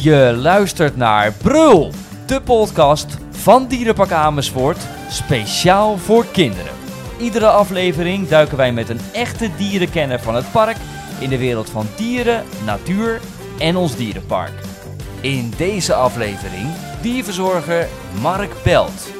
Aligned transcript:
Je 0.00 0.34
luistert 0.36 0.96
naar 0.96 1.32
Brul, 1.32 1.92
de 2.26 2.42
podcast 2.42 3.16
van 3.30 3.66
Dierenpark 3.66 4.10
Amersfoort, 4.10 4.78
speciaal 5.08 5.96
voor 5.96 6.26
kinderen. 6.26 6.72
Iedere 7.18 7.46
aflevering 7.46 8.28
duiken 8.28 8.56
wij 8.56 8.72
met 8.72 8.88
een 8.88 9.00
echte 9.12 9.50
dierenkenner 9.56 10.20
van 10.20 10.34
het 10.34 10.52
park 10.52 10.76
in 11.20 11.28
de 11.28 11.38
wereld 11.38 11.70
van 11.70 11.86
dieren, 11.96 12.44
natuur 12.64 13.20
en 13.58 13.76
ons 13.76 13.96
dierenpark. 13.96 14.52
In 15.20 15.52
deze 15.56 15.94
aflevering 15.94 16.68
dierverzorger 17.02 17.88
Mark 18.20 18.52
Belt. 18.64 19.12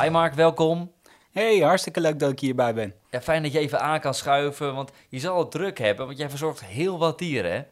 Hi 0.00 0.08
Mark, 0.10 0.34
welkom. 0.34 0.92
Hey, 1.30 1.58
hartstikke 1.58 2.00
leuk 2.00 2.18
dat 2.18 2.30
ik 2.30 2.40
hierbij 2.40 2.74
ben. 2.74 2.94
Ja, 3.16 3.22
fijn 3.22 3.42
dat 3.42 3.52
je 3.52 3.58
even 3.58 3.80
aan 3.80 4.00
kan 4.00 4.14
schuiven, 4.14 4.74
want 4.74 4.90
je 5.08 5.18
zal 5.18 5.38
het 5.38 5.50
druk 5.50 5.78
hebben, 5.78 6.06
want 6.06 6.18
jij 6.18 6.30
verzorgt 6.30 6.64
heel 6.64 6.98
wat 6.98 7.18
dieren, 7.18 7.52
hè? 7.52 7.62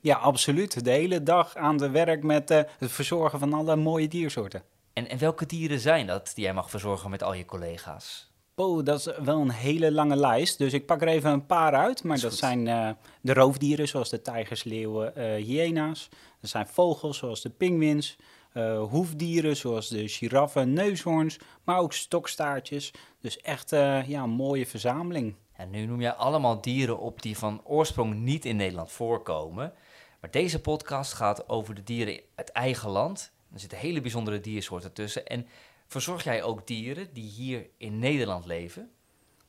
Ja, 0.00 0.16
absoluut. 0.16 0.84
De 0.84 0.90
hele 0.90 1.22
dag 1.22 1.56
aan 1.56 1.76
de 1.76 1.90
werk 1.90 2.22
met 2.22 2.50
eh, 2.50 2.60
het 2.78 2.92
verzorgen 2.92 3.38
van 3.38 3.52
alle 3.52 3.76
mooie 3.76 4.08
diersoorten. 4.08 4.62
En, 4.92 5.08
en 5.08 5.18
welke 5.18 5.46
dieren 5.46 5.80
zijn 5.80 6.06
dat 6.06 6.32
die 6.34 6.44
jij 6.44 6.54
mag 6.54 6.70
verzorgen 6.70 7.10
met 7.10 7.22
al 7.22 7.34
je 7.34 7.44
collega's? 7.44 8.30
Oh, 8.54 8.84
dat 8.84 8.98
is 8.98 9.08
wel 9.24 9.40
een 9.40 9.50
hele 9.50 9.92
lange 9.92 10.16
lijst, 10.16 10.58
dus 10.58 10.72
ik 10.72 10.86
pak 10.86 11.02
er 11.02 11.08
even 11.08 11.30
een 11.30 11.46
paar 11.46 11.74
uit. 11.74 12.02
Maar 12.04 12.20
dat 12.20 12.34
zijn 12.34 12.68
eh, 12.68 12.90
de 13.20 13.32
roofdieren, 13.32 13.88
zoals 13.88 14.10
de 14.10 14.22
tijgers, 14.22 14.64
leeuwen, 14.64 15.16
eh 15.16 15.44
hyena's. 15.44 16.08
Er 16.40 16.48
zijn 16.48 16.66
vogels, 16.66 17.18
zoals 17.18 17.42
de 17.42 17.50
pinguïns. 17.50 18.16
Eh, 18.56 18.82
hoefdieren, 18.82 19.56
zoals 19.56 19.88
de 19.88 20.08
giraffen, 20.08 20.72
neushoorns, 20.72 21.38
maar 21.64 21.78
ook 21.78 21.92
stokstaartjes. 21.92 22.92
Dus 23.20 23.40
echt 23.40 23.72
eh, 23.72 24.08
ja, 24.08 24.22
een 24.22 24.30
mooie 24.30 24.66
verzameling. 24.66 25.34
En 25.52 25.70
nu 25.70 25.86
noem 25.86 26.00
jij 26.00 26.12
allemaal 26.12 26.60
dieren 26.60 26.98
op 26.98 27.22
die 27.22 27.38
van 27.38 27.60
oorsprong 27.64 28.14
niet 28.14 28.44
in 28.44 28.56
Nederland 28.56 28.92
voorkomen. 28.92 29.72
Maar 30.20 30.30
deze 30.30 30.60
podcast 30.60 31.12
gaat 31.12 31.48
over 31.48 31.74
de 31.74 31.82
dieren 31.82 32.20
uit 32.34 32.50
eigen 32.50 32.90
land. 32.90 33.32
Er 33.52 33.60
zitten 33.60 33.78
hele 33.78 34.00
bijzondere 34.00 34.40
diersoorten 34.40 34.92
tussen. 34.92 35.26
En 35.26 35.46
verzorg 35.86 36.24
jij 36.24 36.42
ook 36.42 36.66
dieren 36.66 37.08
die 37.12 37.30
hier 37.30 37.66
in 37.76 37.98
Nederland 37.98 38.46
leven? 38.46 38.90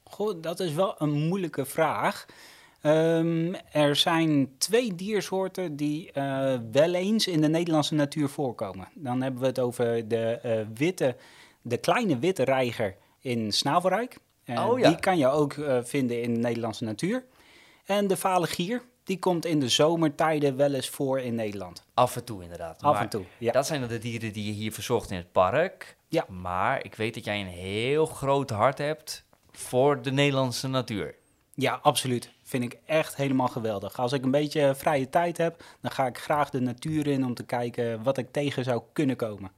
Goed, 0.04 0.44
dat 0.44 0.60
is 0.60 0.74
wel 0.74 1.02
een 1.02 1.28
moeilijke 1.28 1.66
vraag. 1.66 2.26
Ehm, 2.82 3.54
er 3.72 3.96
zijn 3.96 4.58
twee 4.58 4.96
diersoorten 4.96 5.76
die 5.76 6.12
eh, 6.12 6.56
wel 6.72 6.94
eens 6.94 7.28
in 7.28 7.42
de 7.42 7.50
Nederlandse 7.50 7.94
natuur 7.94 8.30
voorkomen. 8.30 8.88
Dan 8.94 9.22
hebben 9.22 9.42
we 9.42 9.48
het 9.48 9.60
over 9.60 10.08
de, 10.08 10.40
eh, 10.44 10.60
witte, 10.74 11.16
de 11.62 11.78
kleine 11.78 12.20
witte 12.20 12.44
reiger 12.44 12.96
in 13.20 13.52
Snavelrijk. 13.52 14.18
Oh 14.46 14.80
ja. 14.80 14.88
Die 14.88 15.00
kan 15.00 15.18
je 15.18 15.28
ook 15.28 15.54
eh, 15.54 15.78
vinden 15.84 16.22
in 16.22 16.34
de 16.34 16.40
Nederlandse 16.40 16.84
natuur. 16.84 17.26
En 17.86 18.08
de 18.08 18.18
vale 18.18 18.48
gier, 18.48 18.82
die 19.04 19.20
komt 19.20 19.46
in 19.46 19.60
de 19.60 19.70
zomertijden 19.70 20.56
wel 20.56 20.74
eens 20.74 20.90
voor 20.90 21.20
in 21.20 21.36
Nederland. 21.36 21.84
Af 21.94 22.16
en 22.16 22.24
toe 22.24 22.44
inderdaad. 22.44 22.82
Af 22.82 22.94
Maar 22.94 23.02
en 23.02 23.10
toe, 23.10 23.24
ja. 23.38 23.52
Dat 23.52 23.68
zijn 23.68 23.88
de 23.88 24.00
dieren 24.00 24.34
die 24.34 24.46
je 24.46 24.52
hier 24.52 24.74
verzorgt 24.74 25.12
in 25.12 25.18
het 25.18 25.32
park. 25.32 25.98
Ja. 26.08 26.26
Maar 26.30 26.86
ik 26.86 26.96
weet 26.96 27.14
dat 27.14 27.26
jij 27.26 27.42
een 27.42 27.48
heel 27.48 28.06
groot 28.06 28.50
hart 28.50 28.78
hebt 28.78 29.26
voor 29.52 30.02
de 30.02 30.12
Nederlandse 30.12 30.68
natuur. 30.68 31.16
Ja, 31.54 31.80
absoluut. 31.82 32.36
Vind 32.48 32.64
ik 32.64 32.78
echt 32.86 33.16
helemaal 33.16 33.48
geweldig. 33.48 34.00
Als 34.00 34.12
ik 34.12 34.24
een 34.24 34.32
beetje 34.32 34.76
vrije 34.76 35.10
tijd 35.10 35.38
heb, 35.38 35.64
dan 35.82 35.92
ga 35.92 36.06
ik 36.06 36.18
graag 36.18 36.50
de 36.50 36.60
natuur 36.60 37.08
in 37.08 37.26
om 37.26 37.34
te 37.34 37.44
kijken 37.44 38.04
wat 38.04 38.18
ik 38.18 38.32
tegen 38.32 38.64
zou 38.64 38.82
kunnen 38.94 39.16
komen. 39.16 39.52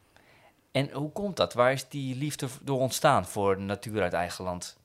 En 0.71 0.89
hoe 0.91 1.11
komt 1.11 1.37
dat? 1.37 1.53
Waar 1.53 1.71
is 1.71 1.87
die 1.89 2.15
liefde 2.15 2.47
door 2.61 2.79
ontstaan 2.79 3.25
voor 3.25 3.55
de 3.55 3.61
natuur 3.61 4.01
uit 4.01 4.13
eigen 4.13 4.43
land? 4.43 4.77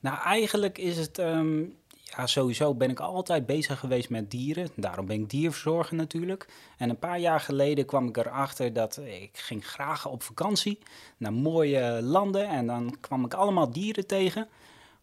Nou, 0.00 0.18
eigenlijk 0.18 0.78
is 0.78 0.96
het. 0.96 1.18
ehm, 1.18 1.60
ja, 2.02 2.26
sowieso 2.26 2.74
ben 2.74 2.90
ik 2.90 3.00
altijd 3.00 3.46
bezig 3.46 3.78
geweest 3.78 4.10
met 4.10 4.30
dieren. 4.30 4.68
Daarom 4.74 5.06
ben 5.06 5.20
ik 5.20 5.30
dierverzorger 5.30 5.96
natuurlijk. 5.96 6.48
En 6.78 6.90
een 6.90 6.98
paar 6.98 7.18
jaar 7.18 7.40
geleden 7.40 7.86
kwam 7.86 8.08
ik 8.08 8.16
erachter 8.16 8.72
dat 8.72 9.00
ik 9.04 9.30
ging 9.32 9.66
graag 9.66 10.06
op 10.06 10.22
vakantie 10.22 10.78
naar 11.16 11.32
mooie 11.32 12.02
landen. 12.02 12.48
En 12.48 12.66
dan 12.66 12.96
kwam 13.00 13.24
ik 13.24 13.34
allemaal 13.34 13.70
dieren 13.70 14.06
tegen. 14.06 14.48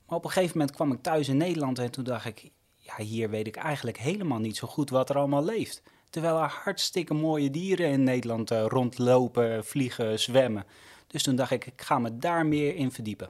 Maar 0.08 0.18
op 0.18 0.25
een 0.25 0.31
gegeven 0.31 0.58
moment 0.58 0.75
kwam 0.75 0.91
ik 0.91 1.02
thuis 1.02 1.28
in 1.28 1.38
Nederland 1.38 1.80
en 1.80 1.91
toen 1.91 2.03
dacht 2.03 2.25
ik... 2.25 2.52
Ja, 2.78 3.03
hier 3.03 3.30
weet 3.30 3.47
ik 3.47 3.56
eigenlijk 3.56 3.97
helemaal 3.97 4.40
niet 4.40 4.58
zo 4.58 4.68
goed 4.68 4.90
wat 4.90 5.09
er 5.09 5.18
allemaal 5.18 5.44
leeft. 5.44 5.84
Terwijl 6.09 6.38
er 6.38 6.59
hartstikke 6.64 7.14
mooie 7.14 7.50
dieren 7.50 7.90
in 7.90 8.03
Nederland 8.03 8.52
eh, 8.52 8.66
rondlopen, 8.68 9.66
vliegen, 9.66 10.19
zwemmen. 10.19 10.66
Dus 11.08 11.24
toen 11.24 11.36
dacht 11.36 11.52
ik, 11.52 11.66
ik 11.66 11.81
ga 11.81 12.00
me 12.00 12.18
daar 12.18 12.46
meer 12.46 12.75
in 12.75 12.92
verdiepen. 12.92 13.30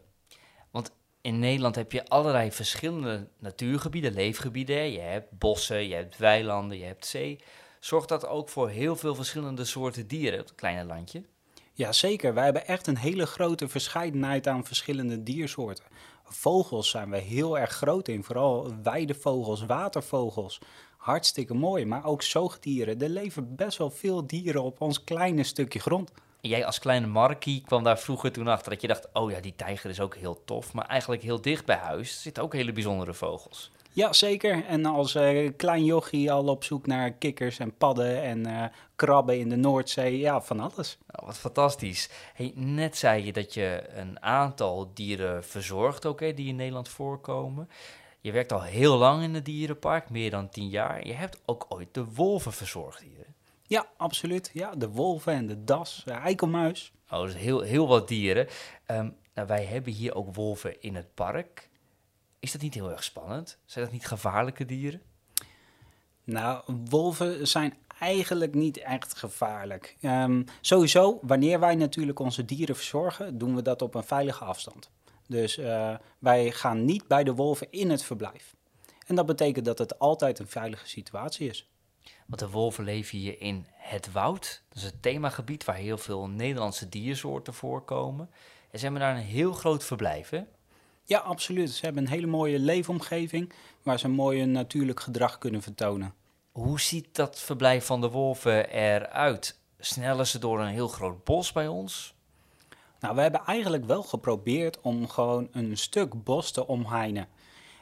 Want 0.72 0.92
in 1.22 1.40
Nederland 1.40 1.76
heb 1.76 1.92
je 1.92 2.06
allerlei 2.06 2.52
verschillende 2.52 3.28
natuurgebieden, 3.40 4.14
leefgebieden. 4.14 4.92
Je 4.92 5.00
hebt 5.00 5.38
bossen, 5.38 5.88
je 5.88 5.96
hebt 5.96 6.18
weilanden, 6.18 6.78
je 6.78 6.86
hebt 6.86 7.06
zee. 7.06 7.40
Zorgt 7.80 8.10
dat 8.10 8.28
ook 8.28 8.50
voor 8.50 8.70
heel 8.70 8.96
veel 8.96 9.16
verschillende 9.16 9.66
soorten 9.66 10.08
dieren 10.08 10.40
op 10.40 10.46
het 10.46 10.56
kleine 10.56 10.84
landje? 10.84 11.24
Ja, 11.74 11.92
zeker. 11.92 12.34
Wij 12.34 12.44
hebben 12.44 12.68
echt 12.68 12.88
een 12.88 12.98
hele 12.98 13.26
grote 13.26 13.68
verscheidenheid 13.68 14.48
aan 14.48 14.66
verschillende 14.66 15.24
diersoorten. 15.24 15.86
Vogels 16.24 16.90
zijn 16.90 17.10
we 17.10 17.18
heel 17.18 17.60
erg 17.60 17.72
groot 17.72 18.08
in, 18.08 18.24
vooral 18.24 18.74
weidevogels, 18.84 19.66
watervogels. 19.66 20.60
Hartstikke 20.98 21.54
mooi, 21.54 21.86
maar 21.86 22.06
ook 22.06 22.22
zoogdieren. 22.22 23.02
Er 23.02 23.10
leven 23.10 23.56
best 23.56 23.78
wel 23.78 23.90
veel 23.90 24.28
dieren 24.28 24.64
op 24.64 24.82
ons 24.82 25.04
kleine 25.04 25.44
stukje 25.44 25.80
grond. 25.80 26.12
Jij 26.42 26.66
als 26.66 26.80
kleine 26.80 27.08
Markie 27.08 27.62
kwam 27.66 27.84
daar 27.84 28.00
vroeger 28.00 28.32
toen 28.32 28.48
achter 28.48 28.72
dat 28.72 28.82
je 28.82 28.88
dacht... 28.88 29.08
oh 29.14 29.32
ja, 29.32 29.40
die 29.40 29.56
tijger 29.56 29.90
is 29.90 30.00
ook 30.00 30.16
heel 30.16 30.42
tof. 30.46 30.74
Maar 30.74 30.86
eigenlijk 30.86 31.22
heel 31.22 31.42
dicht 31.42 31.66
bij 31.66 31.76
huis 31.76 32.22
zitten 32.22 32.44
ook 32.44 32.54
hele 32.54 32.72
bijzondere 32.72 33.14
vogels. 33.14 33.72
Ja, 33.94 34.14
zeker. 34.14 34.66
En 34.66 34.86
als 34.86 35.16
eh, 35.16 35.52
klein 35.58 35.86
jochie 35.86 36.32
al 36.32 36.48
op 36.48 36.64
zoek 36.64 36.88
naar 36.88 37.12
kikkers 37.12 37.60
en 37.60 37.78
padden 37.78 38.22
en 38.22 38.46
eh, 38.46 38.64
krabben 38.96 39.40
in 39.40 39.50
de 39.50 39.56
Noordzee. 39.56 40.18
Ja, 40.18 40.42
van 40.42 40.60
alles. 40.60 40.98
Nou, 41.08 41.26
wat 41.26 41.38
fantastisch. 41.38 42.10
Hey, 42.34 42.52
net 42.56 42.98
zei 42.98 43.26
je 43.26 43.34
dat 43.34 43.54
je 43.54 43.84
een 43.96 44.22
aantal 44.22 44.92
dieren 44.94 45.44
verzorgt 45.44 46.06
ook, 46.06 46.20
hè, 46.20 46.34
die 46.34 46.48
in 46.48 46.56
Nederland 46.56 46.90
voorkomen. 46.90 47.70
Je 48.20 48.32
werkt 48.32 48.52
al 48.52 48.62
heel 48.62 48.98
lang 48.98 49.24
in 49.24 49.34
het 49.34 49.46
dierenpark, 49.46 50.10
meer 50.10 50.30
dan 50.30 50.50
tien 50.50 50.70
jaar. 50.70 51.08
Je 51.08 51.14
hebt 51.14 51.42
ook 51.46 51.66
ooit 51.70 51.94
de 51.94 52.06
wolven 52.06 52.54
verzorgd 52.54 53.02
hier. 53.02 53.26
Ja, 53.68 53.88
absoluut. 53.98 54.50
Ja, 54.54 54.76
de 54.76 54.90
wolven 54.90 55.34
en 55.34 55.48
de 55.48 55.64
das, 55.64 56.02
de 56.06 56.12
eikelmuis. 56.12 56.92
Oh, 57.10 57.22
dus 57.22 57.36
heel, 57.36 57.62
heel 57.62 57.88
wat 57.88 58.08
dieren. 58.08 58.48
Ehm, 58.86 59.10
nou, 59.34 59.48
wij 59.48 59.66
hebben 59.66 59.94
hier 59.94 60.16
ook 60.16 60.36
wolven 60.36 60.82
in 60.82 60.96
het 60.96 61.14
park. 61.14 61.70
Is 62.44 62.52
dat 62.52 62.62
niet 62.62 62.74
heel 62.74 62.92
erg 62.92 63.04
spannend? 63.04 63.58
Zijn 63.66 63.86
dat 63.86 63.94
niet 63.94 64.08
gevaarlijke 64.08 64.66
dieren? 64.66 65.02
Nou, 66.24 66.64
wolven 66.90 67.48
zijn 67.48 67.74
eigenlijk 68.00 68.54
niet 68.54 68.78
echt 68.78 69.18
gevaarlijk. 69.18 69.98
Ehm, 70.02 70.44
sowieso, 70.62 71.20
wanneer 71.22 71.60
wij 71.60 71.76
natuurlijk 71.76 72.20
onze 72.20 72.46
dieren 72.46 72.76
verzorgen, 72.76 73.38
doen 73.38 73.56
we 73.56 73.62
dat 73.62 73.82
op 73.82 73.96
een 73.96 74.04
veilige 74.04 74.44
afstand. 74.44 74.92
Dus 75.28 75.58
eh, 75.58 75.96
wij 76.20 76.52
gaan 76.52 76.86
niet 76.86 77.08
bij 77.08 77.24
de 77.24 77.34
wolven 77.34 77.68
in 77.70 77.90
het 77.90 78.04
verblijf. 78.04 78.56
En 79.08 79.16
dat 79.16 79.26
betekent 79.26 79.66
dat 79.66 79.78
het 79.78 80.00
altijd 80.00 80.40
een 80.40 80.48
veilige 80.48 80.88
situatie 80.88 81.50
is. 81.50 81.70
Want 82.26 82.40
de 82.40 82.50
wolven 82.50 82.84
leven 82.84 83.18
hier 83.18 83.42
in 83.42 83.66
het 83.72 84.12
woud. 84.12 84.64
Dat 84.70 84.78
is 84.78 84.84
het 84.84 85.02
themagebied 85.02 85.64
waar 85.64 85.76
heel 85.76 85.98
veel 85.98 86.28
Nederlandse 86.28 86.90
diersoorten 86.90 87.54
voorkomen. 87.54 88.30
En 88.72 88.80
ze 88.80 88.84
hebben 88.86 89.02
daar 89.02 89.16
een 89.16 89.22
heel 89.22 89.54
groot 89.54 89.84
verblijf, 89.86 90.30
hè? 90.30 90.44
Ja, 91.06 91.20
absoluut. 91.20 91.72
Ze 91.72 91.86
hebben 91.86 92.04
een 92.04 92.10
hele 92.10 92.28
mooie 92.28 92.60
leefomgeving 92.60 93.54
waar 93.82 94.00
ze 94.00 94.06
een 94.06 94.12
mooie 94.12 94.46
natuurlijk 94.46 95.00
gedrag 95.00 95.38
kunnen 95.38 95.62
vertonen. 95.62 96.14
Hoe 96.52 96.80
ziet 96.80 97.16
dat 97.16 97.40
verblijf 97.40 97.86
van 97.86 98.02
de 98.02 98.10
wolven 98.10 98.70
eruit? 98.70 99.60
Snellen 99.80 100.28
ze 100.28 100.40
door 100.40 100.60
een 100.60 100.68
heel 100.68 100.88
groot 100.88 101.24
bos 101.24 101.52
bij 101.52 101.68
ons? 101.68 102.14
Nou, 103.00 103.16
we 103.16 103.22
hebben 103.22 103.42
eigenlijk 103.46 103.86
wel 103.86 104.04
geprobeerd 104.04 104.82
om 104.82 105.08
gewoon 105.08 105.48
een 105.52 105.78
stuk 105.78 106.24
bos 106.24 106.52
te 106.52 106.68
omheinen. 106.68 107.28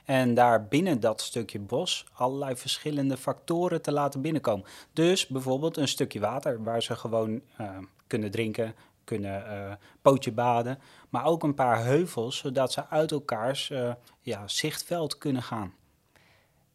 En 0.06 0.34
daar 0.34 0.68
binnen 0.68 1.00
dat 1.00 1.22
stukje 1.22 1.60
bos 1.60 2.06
allerlei 2.14 2.56
verschillende 2.56 3.18
factoren 3.18 3.82
te 3.82 3.92
laten 3.92 4.22
binnenkomen. 4.22 4.66
Dus 4.94 5.28
bijvoorbeeld 5.28 5.78
een 5.78 5.88
stukje 5.88 6.20
water 6.20 6.64
waar 6.64 6.84
ze 6.84 6.96
gewoon 6.96 7.42
eh, 7.58 7.78
kunnen 8.08 8.32
drinken, 8.32 8.76
kunnen 9.12 9.46
eh, 9.48 9.76
pootje 10.02 10.32
baden. 10.32 10.80
Maar 11.10 11.26
ook 11.26 11.44
een 11.44 11.54
paar 11.54 11.84
heuvels, 11.84 12.38
zodat 12.38 12.72
ze 12.72 12.88
uit 12.88 13.12
elkaars 13.12 13.70
eh, 13.70 13.94
ja, 14.22 14.48
zichtveld 14.48 15.18
kunnen 15.18 15.44
gaan. 15.44 15.74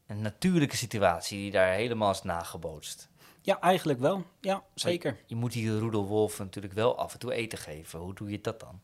Een 0.06 0.21
natuurlijke 0.21 0.77
situatie 0.77 1.38
die 1.38 1.50
daar 1.50 1.73
helemaal 1.73 2.11
is 2.11 2.23
nagebootst. 2.23 3.09
Ja, 3.41 3.61
eigenlijk 3.61 4.00
wel. 4.00 4.25
Ja, 4.41 4.65
zeker. 4.75 5.17
Je 5.27 5.37
moet 5.37 5.53
die 5.53 5.79
roedelwolven 5.79 6.44
natuurlijk 6.44 6.75
wel 6.75 6.99
af 6.99 7.12
en 7.12 7.19
toe 7.19 7.33
eten 7.33 7.59
geven. 7.59 7.99
Hoe 7.99 8.15
doe 8.15 8.31
je 8.31 8.41
dat 8.41 8.61
dan? 8.61 8.81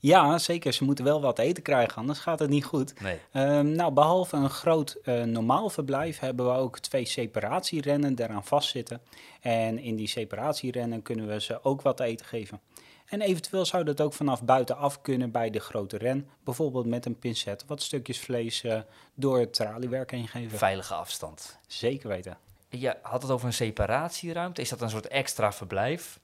Ja, 0.00 0.38
zeker. 0.38 0.72
Ze 0.72 0.84
moeten 0.84 1.04
wel 1.04 1.20
wat 1.20 1.38
eten 1.38 1.62
krijgen, 1.62 1.96
anders 1.96 2.18
gaat 2.18 2.38
het 2.38 2.50
niet 2.50 2.64
goed. 2.64 3.00
Nee. 3.00 3.18
Ehm, 3.32 3.72
nou, 3.72 3.92
behalve 3.92 4.36
een 4.36 4.50
groot 4.50 4.98
eh, 5.02 5.22
normaal 5.22 5.70
verblijf 5.70 6.18
hebben 6.18 6.46
we 6.46 6.52
ook 6.52 6.78
twee 6.78 7.04
separatierennen 7.04 8.14
daaraan 8.14 8.44
vastzitten. 8.44 9.00
En 9.40 9.78
in 9.78 9.96
die 9.96 10.08
separatierennen 10.08 11.02
kunnen 11.02 11.26
we 11.26 11.40
ze 11.40 11.64
ook 11.64 11.82
wat 11.82 12.00
eten 12.00 12.26
geven. 12.26 12.60
En 13.06 13.20
eventueel 13.20 13.64
zou 13.64 13.84
dat 13.84 14.00
ook 14.00 14.12
vanaf 14.12 14.42
buitenaf 14.42 15.00
kunnen 15.00 15.30
bij 15.30 15.50
de 15.50 15.60
grote 15.60 15.96
ren. 15.96 16.28
Bijvoorbeeld 16.44 16.86
met 16.86 17.06
een 17.06 17.18
pincet 17.18 17.64
wat 17.66 17.82
stukjes 17.82 18.20
vlees 18.20 18.62
uh, 18.62 18.80
door 19.14 19.38
het 19.38 19.54
traliewerk 19.54 20.10
heen 20.10 20.28
geven. 20.28 20.58
Veilige 20.58 20.94
afstand. 20.94 21.58
Zeker 21.66 22.08
weten. 22.08 22.38
Je 22.68 22.96
had 23.02 23.22
het 23.22 23.30
over 23.30 23.46
een 23.46 23.52
separatieruimte. 23.52 24.60
Is 24.60 24.68
dat 24.68 24.80
een 24.80 24.90
soort 24.90 25.08
extra 25.08 25.52
verblijf? 25.52 26.20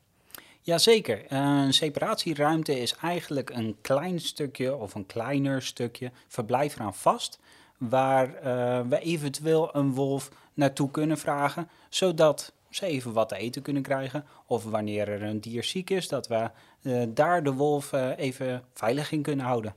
Jazeker. 0.67 1.33
Een 1.33 1.75
separatieruimte 1.75 2.81
is 2.81 2.95
eigenlijk 2.97 3.51
een 3.51 3.77
klein 3.81 4.21
stukje 4.21 4.77
of 4.77 4.95
een 4.95 5.07
kleiner 5.07 5.63
stukje 5.63 6.11
verblijf 6.29 6.75
eraan 6.75 6.95
vast. 6.95 7.39
Waar 7.79 8.27
uh, 8.29 8.81
we 8.89 8.99
eventueel 8.99 9.77
een 9.77 9.95
wolf 9.95 10.29
naartoe 10.55 10.91
kunnen 10.91 11.19
vragen, 11.19 11.69
zodat 11.89 12.53
ze 12.71 12.87
even 12.87 13.13
wat 13.13 13.29
te 13.29 13.37
eten 13.37 13.63
kunnen 13.63 13.83
krijgen. 13.83 14.25
Of 14.47 14.65
wanneer 14.65 15.09
er 15.09 15.23
een 15.23 15.41
dier 15.41 15.65
ziek 15.65 15.91
is, 15.91 16.09
dat 16.09 16.27
we 16.27 16.51
uh, 16.83 17.03
daar 17.09 17.43
de 17.43 17.53
wolf 17.53 17.93
uh, 17.93 18.19
even 18.19 18.65
veilig 18.73 19.12
in 19.12 19.23
kunnen 19.23 19.47
houden. 19.47 19.75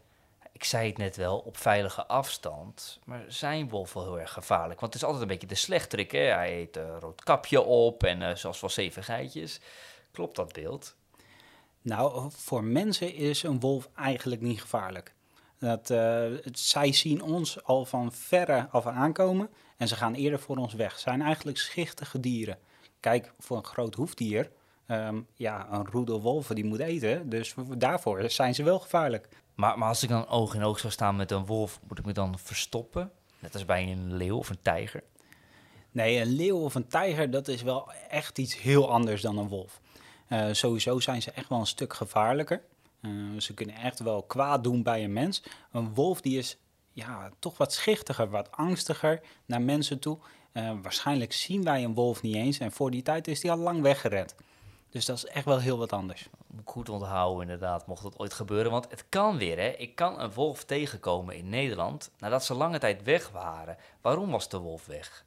Ik 0.52 0.64
zei 0.64 0.88
het 0.88 0.98
net 0.98 1.16
wel, 1.16 1.38
op 1.38 1.58
veilige 1.58 2.06
afstand. 2.06 3.00
Maar 3.06 3.24
zijn 3.28 3.70
wolf 3.70 3.94
wel 3.94 4.04
heel 4.04 4.20
erg 4.20 4.34
gevaarlijk? 4.34 4.80
Want 4.80 4.94
het 4.94 5.02
is 5.02 5.08
altijd 5.08 5.22
een 5.22 5.32
beetje 5.34 5.48
de 5.48 5.56
slechterik. 5.56 6.12
Hè? 6.12 6.20
Hij 6.20 6.60
eet 6.60 6.80
rood 7.00 7.24
kapje 7.24 7.62
op 7.62 8.04
en 8.04 8.38
zoals 8.38 8.62
wel 8.62 8.70
zeven 8.70 9.04
geitjes. 9.04 9.60
Klopt 10.12 10.36
dat 10.36 10.54
beeld? 10.54 10.96
Nou, 11.82 12.32
voor 12.36 12.64
mensen 12.64 13.14
is 13.14 13.44
een 13.44 13.60
wolf 13.60 13.90
eigenlijk 13.96 14.42
niet 14.42 14.62
gevaarlijk. 14.62 15.14
Dat, 15.58 15.90
uh, 15.90 16.26
zij 16.52 16.94
zien 16.94 17.22
ons 17.22 17.64
al 17.64 17.86
van 17.86 18.12
verre 18.12 18.68
af 18.72 18.86
aankomen 18.86 19.50
en 19.78 19.88
ze 19.88 19.96
gaan 19.96 20.14
eerder 20.14 20.40
voor 20.40 20.58
ons 20.58 20.74
weg. 20.74 20.94
Ze 20.94 21.00
zijn 21.00 21.22
eigenlijk 21.22 21.58
schichtige 21.58 22.20
dieren. 22.20 22.58
Kijk, 23.00 23.32
voor 23.40 23.58
een 23.58 23.66
groot 23.66 23.96
hoefdier, 23.96 24.52
um, 24.88 25.28
ja, 25.36 25.68
een 25.72 25.86
roedel 25.86 26.22
wolven 26.22 26.56
die 26.56 26.66
moet 26.66 26.80
eten. 26.80 27.30
Dus 27.30 27.54
daarvoor 27.78 28.30
zijn 28.30 28.56
ze 28.56 28.64
wel 28.64 28.80
gevaarlijk. 28.80 29.28
Maar, 29.56 29.78
maar 29.78 29.88
als 29.88 30.04
ik 30.04 30.10
dan 30.10 30.28
oog 30.28 30.56
in 30.56 30.64
oog 30.64 30.80
zou 30.80 30.94
staan 30.94 31.16
met 31.16 31.32
een 31.32 31.46
wolf, 31.46 31.80
moet 31.88 32.00
ik 32.00 32.06
me 32.06 32.14
dan 32.14 32.40
verstoppen? 32.40 33.12
Net 33.40 33.54
als 33.54 33.66
bij 33.66 33.92
een 33.92 34.16
leeuw 34.16 34.38
of 34.38 34.50
een 34.50 34.62
tijger? 34.62 35.04
Nee, 35.92 36.20
een 36.20 36.36
leeuw 36.36 36.58
of 36.58 36.76
een 36.76 36.88
tijger, 36.88 37.32
dat 37.32 37.48
is 37.48 37.62
wel 37.62 37.92
echt 38.10 38.38
iets 38.38 38.62
heel 38.62 38.92
anders 38.92 39.22
dan 39.22 39.38
een 39.38 39.48
wolf. 39.48 39.82
Uh, 40.30 40.48
sowieso 40.52 41.00
zijn 41.00 41.22
ze 41.22 41.32
echt 41.32 41.50
wel 41.50 41.60
een 41.60 41.66
stuk 41.66 41.94
gevaarlijker. 41.94 42.62
Uh, 43.02 43.40
ze 43.40 43.54
kunnen 43.54 43.76
echt 43.76 44.00
wel 44.00 44.24
kwaad 44.24 44.64
doen 44.64 44.84
bij 44.84 45.04
een 45.04 45.14
mens. 45.14 45.44
Een 45.72 45.94
wolf 45.94 46.22
die 46.22 46.38
is 46.38 46.58
ja, 46.94 47.30
toch 47.40 47.58
wat 47.58 47.74
schichtiger, 47.74 48.30
wat 48.30 48.52
angstiger 48.52 49.22
naar 49.46 49.62
mensen 49.62 50.00
toe. 50.00 50.18
Uh, 50.54 50.72
waarschijnlijk 50.82 51.34
zien 51.34 51.64
wij 51.64 51.84
een 51.84 51.94
wolf 51.94 52.22
niet 52.22 52.36
eens 52.36 52.60
en 52.60 52.72
voor 52.72 52.92
die 52.92 53.02
tijd 53.02 53.28
is 53.28 53.40
die 53.40 53.52
al 53.52 53.58
lang 53.58 53.82
weggerend. 53.82 54.36
Dus 54.90 55.06
dat 55.06 55.18
is 55.18 55.26
echt 55.26 55.46
wel 55.46 55.60
heel 55.60 55.78
wat 55.78 55.94
anders. 55.94 56.30
Goed 56.66 56.90
onthouden 56.90 57.42
inderdaad, 57.42 57.88
mocht 57.88 58.04
dat 58.04 58.20
ooit 58.20 58.34
gebeuren. 58.34 58.72
Want 58.72 58.90
het 58.90 59.06
kan 59.10 59.38
weer, 59.38 59.58
hè. 59.58 59.68
Ik 59.68 59.96
kan 59.96 60.20
een 60.20 60.34
wolf 60.34 60.64
tegenkomen 60.64 61.36
in 61.36 61.50
Nederland 61.50 62.12
nadat 62.18 62.46
ze 62.46 62.54
lange 62.54 62.80
tijd 62.80 63.04
weg 63.04 63.30
waren. 63.30 63.78
Waarom 64.02 64.32
was 64.32 64.50
de 64.50 64.58
wolf 64.58 64.86
weg? 64.86 65.26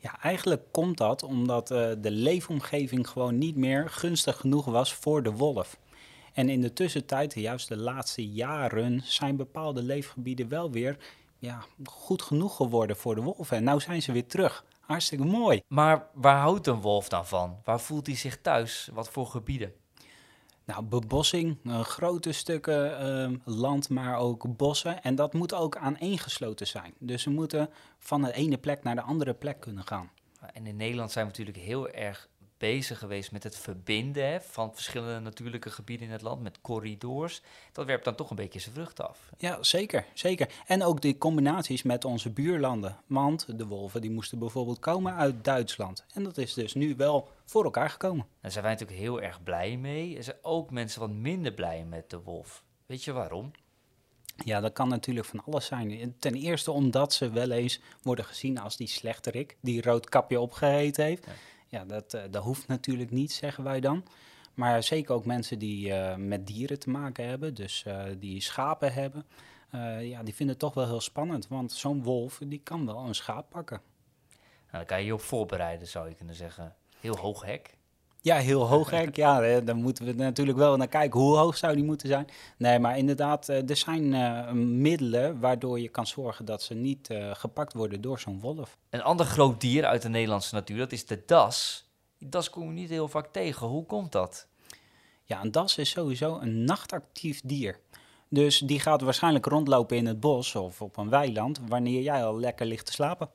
Ja, 0.00 0.20
eigenlijk 0.20 0.62
komt 0.70 0.98
dat 0.98 1.22
omdat 1.22 1.70
uh, 1.70 1.90
de 1.98 2.10
leefomgeving 2.10 3.08
gewoon 3.08 3.38
niet 3.38 3.56
meer 3.56 3.90
gunstig 3.90 4.36
genoeg 4.36 4.64
was 4.64 4.94
voor 4.94 5.22
de 5.22 5.32
wolf. 5.32 5.78
En 6.32 6.48
in 6.48 6.60
de 6.60 6.72
tussentijd, 6.72 7.34
juist 7.34 7.68
de 7.68 7.76
laatste 7.76 8.28
jaren, 8.28 9.00
zijn 9.04 9.36
bepaalde 9.36 9.82
leefgebieden 9.82 10.48
wel 10.48 10.70
weer 10.70 10.96
ja, 11.38 11.64
goed 11.84 12.22
genoeg 12.22 12.56
geworden 12.56 12.96
voor 12.96 13.14
de 13.14 13.22
wolven. 13.22 13.56
En 13.56 13.64
nu 13.64 13.80
zijn 13.80 14.02
ze 14.02 14.12
weer 14.12 14.26
terug. 14.26 14.64
Hartstikke 14.80 15.24
mooi. 15.24 15.62
Maar 15.66 16.06
waar 16.14 16.40
houdt 16.40 16.66
een 16.66 16.80
wolf 16.80 17.08
dan 17.08 17.26
van? 17.26 17.56
Waar 17.64 17.80
voelt 17.80 18.06
hij 18.06 18.16
zich 18.16 18.40
thuis? 18.40 18.88
Wat 18.92 19.08
voor 19.08 19.26
gebieden? 19.26 19.72
Nou, 20.68 20.82
bebossing, 20.82 21.58
uh, 21.62 21.80
grote 21.80 22.32
stukken 22.32 23.06
uh, 23.20 23.54
land, 23.56 23.88
maar 23.88 24.16
ook 24.16 24.56
bossen. 24.56 25.02
En 25.02 25.14
dat 25.14 25.32
moet 25.32 25.54
ook 25.54 25.76
aaneengesloten 25.76 26.66
zijn. 26.66 26.94
Dus 26.98 27.22
ze 27.22 27.30
moeten 27.30 27.70
van 27.98 28.22
de 28.22 28.32
ene 28.32 28.58
plek 28.58 28.82
naar 28.82 28.94
de 28.94 29.00
andere 29.00 29.34
plek 29.34 29.60
kunnen 29.60 29.86
gaan. 29.86 30.10
En 30.52 30.66
in 30.66 30.76
Nederland 30.76 31.12
zijn 31.12 31.24
we 31.24 31.30
natuurlijk 31.30 31.64
heel 31.64 31.88
erg 31.88 32.28
bezig 32.58 32.98
geweest 32.98 33.32
met 33.32 33.42
het 33.42 33.56
verbinden 33.56 34.26
hè, 34.26 34.40
van 34.40 34.74
verschillende 34.74 35.20
natuurlijke 35.20 35.70
gebieden 35.70 36.06
in 36.06 36.12
het 36.12 36.22
land 36.22 36.42
met 36.42 36.60
corridors. 36.60 37.42
Dat 37.72 37.86
werpt 37.86 38.04
dan 38.04 38.14
toch 38.14 38.30
een 38.30 38.36
beetje 38.36 38.58
zijn 38.58 38.74
vrucht 38.74 39.00
af. 39.00 39.30
Ja, 39.38 39.62
zeker, 39.62 40.04
zeker. 40.14 40.48
En 40.66 40.82
ook 40.82 41.00
die 41.00 41.18
combinaties 41.18 41.82
met 41.82 42.04
onze 42.04 42.30
buurlanden. 42.30 42.96
Want 43.06 43.58
de 43.58 43.66
wolven 43.66 44.00
die 44.00 44.10
moesten 44.10 44.38
bijvoorbeeld 44.38 44.78
komen 44.78 45.14
uit 45.14 45.44
Duitsland. 45.44 46.04
En 46.14 46.22
dat 46.22 46.38
is 46.38 46.54
dus 46.54 46.74
nu 46.74 46.96
wel 46.96 47.28
voor 47.44 47.64
elkaar 47.64 47.90
gekomen. 47.90 48.26
Daar 48.40 48.50
zijn 48.50 48.64
wij 48.64 48.72
natuurlijk 48.72 49.00
heel 49.00 49.20
erg 49.20 49.42
blij 49.42 49.76
mee. 49.76 50.16
Er 50.16 50.24
zijn 50.24 50.36
ook 50.42 50.70
mensen 50.70 51.00
wat 51.00 51.10
minder 51.10 51.52
blij 51.52 51.84
met 51.84 52.10
de 52.10 52.20
wolf. 52.20 52.64
Weet 52.86 53.04
je 53.04 53.12
waarom? 53.12 53.50
Ja, 54.44 54.60
dat 54.60 54.72
kan 54.72 54.88
natuurlijk 54.88 55.26
van 55.26 55.44
alles 55.44 55.66
zijn. 55.66 56.14
Ten 56.18 56.34
eerste 56.34 56.70
omdat 56.70 57.12
ze 57.12 57.30
wel 57.30 57.50
eens 57.50 57.80
worden 58.02 58.24
gezien 58.24 58.58
als 58.58 58.76
die 58.76 58.86
slechterik 58.86 59.56
die 59.60 59.82
rood 59.82 60.08
kapje 60.08 60.48
heeft. 60.60 61.26
Ja. 61.26 61.32
Ja, 61.68 61.84
dat, 61.84 62.14
uh, 62.14 62.22
dat 62.30 62.42
hoeft 62.42 62.68
natuurlijk 62.68 63.10
niet, 63.10 63.32
zeggen 63.32 63.64
wij 63.64 63.80
dan. 63.80 64.04
Maar 64.54 64.82
zeker 64.82 65.14
ook 65.14 65.24
mensen 65.24 65.58
die 65.58 65.88
uh, 65.88 66.16
met 66.16 66.46
dieren 66.46 66.78
te 66.78 66.90
maken 66.90 67.28
hebben, 67.28 67.54
dus 67.54 67.84
uh, 67.88 68.04
die 68.18 68.40
schapen 68.40 68.92
hebben, 68.92 69.26
ja, 70.00 70.22
die 70.22 70.34
vinden 70.34 70.48
het 70.48 70.58
toch 70.58 70.74
wel 70.74 70.86
heel 70.86 71.00
spannend. 71.00 71.48
Want 71.48 71.72
zo'n 71.72 72.02
wolf, 72.02 72.40
die 72.46 72.60
kan 72.62 72.86
wel 72.86 72.98
een 72.98 73.14
schaap 73.14 73.50
pakken. 73.50 73.80
Nou, 74.36 74.70
daar 74.70 74.84
kan 74.84 74.98
je 74.98 75.04
je 75.04 75.12
op 75.12 75.20
voorbereiden, 75.20 75.86
zou 75.86 76.08
je 76.08 76.14
kunnen 76.14 76.34
zeggen. 76.34 76.76
Heel 77.00 77.16
hoog 77.16 77.44
hek. 77.44 77.77
Ja, 78.20 78.36
heel 78.36 78.66
hoog 78.66 78.90
hek. 78.90 79.16
ja, 79.16 79.60
daar 79.60 79.76
moeten 79.76 80.04
we 80.04 80.12
natuurlijk 80.12 80.58
wel 80.58 80.76
naar 80.76 80.88
kijken. 80.88 81.20
Hoe 81.20 81.36
hoog 81.36 81.56
zou 81.56 81.74
die 81.74 81.84
moeten 81.84 82.08
zijn? 82.08 82.26
Nee, 82.58 82.78
maar 82.78 82.98
inderdaad, 82.98 83.48
er 83.48 83.76
zijn 83.76 84.12
uh, 84.12 84.50
middelen 84.52 85.40
waardoor 85.40 85.80
je 85.80 85.88
kan 85.88 86.06
zorgen 86.06 86.44
dat 86.44 86.62
ze 86.62 86.74
niet 86.74 87.10
uh, 87.10 87.34
gepakt 87.34 87.72
worden 87.72 88.00
door 88.00 88.18
zo'n 88.18 88.40
wolf. 88.40 88.78
Een 88.90 89.02
ander 89.02 89.26
groot 89.26 89.60
dier 89.60 89.84
uit 89.84 90.02
de 90.02 90.08
Nederlandse 90.08 90.54
natuur, 90.54 90.78
dat 90.78 90.92
is 90.92 91.06
de 91.06 91.22
das. 91.26 91.86
Die 92.18 92.28
das 92.28 92.50
kom 92.50 92.62
je 92.62 92.70
niet 92.70 92.90
heel 92.90 93.08
vaak 93.08 93.26
tegen. 93.32 93.66
Hoe 93.66 93.86
komt 93.86 94.12
dat? 94.12 94.46
Ja, 95.24 95.42
een 95.42 95.50
das 95.50 95.78
is 95.78 95.90
sowieso 95.90 96.38
een 96.40 96.64
nachtactief 96.64 97.40
dier. 97.44 97.78
Dus 98.28 98.58
die 98.58 98.80
gaat 98.80 99.00
waarschijnlijk 99.00 99.46
rondlopen 99.46 99.96
in 99.96 100.06
het 100.06 100.20
bos 100.20 100.54
of 100.54 100.82
op 100.82 100.96
een 100.96 101.08
weiland 101.08 101.60
wanneer 101.68 102.02
jij 102.02 102.24
al 102.24 102.40
lekker 102.40 102.66
ligt 102.66 102.86
te 102.86 102.92
slapen. 102.92 103.30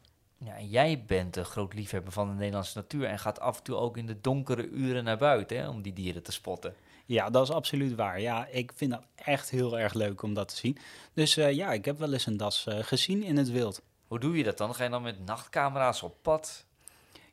Ja, 0.46 0.56
en 0.56 0.68
jij 0.68 1.04
bent 1.08 1.36
een 1.36 1.46
groot 1.46 1.74
liefhebber 1.74 2.12
van 2.12 2.28
de 2.28 2.34
Nederlandse 2.34 2.78
natuur 2.78 3.06
en 3.06 3.20
gaat 3.20 3.40
af 3.40 3.58
en 3.58 3.64
toe 3.64 3.76
ook 3.76 3.98
in 3.98 4.06
de 4.06 4.22
donkere 4.22 4.68
uren 4.68 5.04
naar 5.04 5.18
buiten 5.18 5.58
hè, 5.58 5.70
om 5.70 5.82
die 5.82 5.94
dieren 5.94 6.24
te 6.24 6.32
spotten. 6.32 6.76
Ja, 7.06 7.30
dat 7.30 7.44
is 7.44 7.56
absoluut 7.56 7.96
waar. 7.96 8.22
Ja, 8.22 8.46
ik 8.46 8.72
vind 8.76 8.92
dat 8.92 9.04
echt 9.16 9.50
heel 9.50 9.80
erg 9.80 9.94
leuk 9.94 10.22
om 10.22 10.34
dat 10.34 10.48
te 10.48 10.56
zien. 10.56 10.78
Dus 11.14 11.38
uh, 11.38 11.52
ja, 11.52 11.72
ik 11.72 11.86
heb 11.86 12.00
wel 12.00 12.14
eens 12.14 12.26
een 12.26 12.38
das 12.38 12.66
uh, 12.70 12.78
gezien 12.82 13.24
in 13.24 13.38
het 13.38 13.52
wild. 13.52 13.82
Hoe 14.08 14.20
doe 14.20 14.38
je 14.38 14.44
dat 14.44 14.58
dan? 14.58 14.76
Ga 14.76 14.84
je 14.84 14.90
dan 14.90 15.02
met 15.02 15.26
nachtcamera's 15.26 16.02
op 16.02 16.16
pad? 16.22 16.66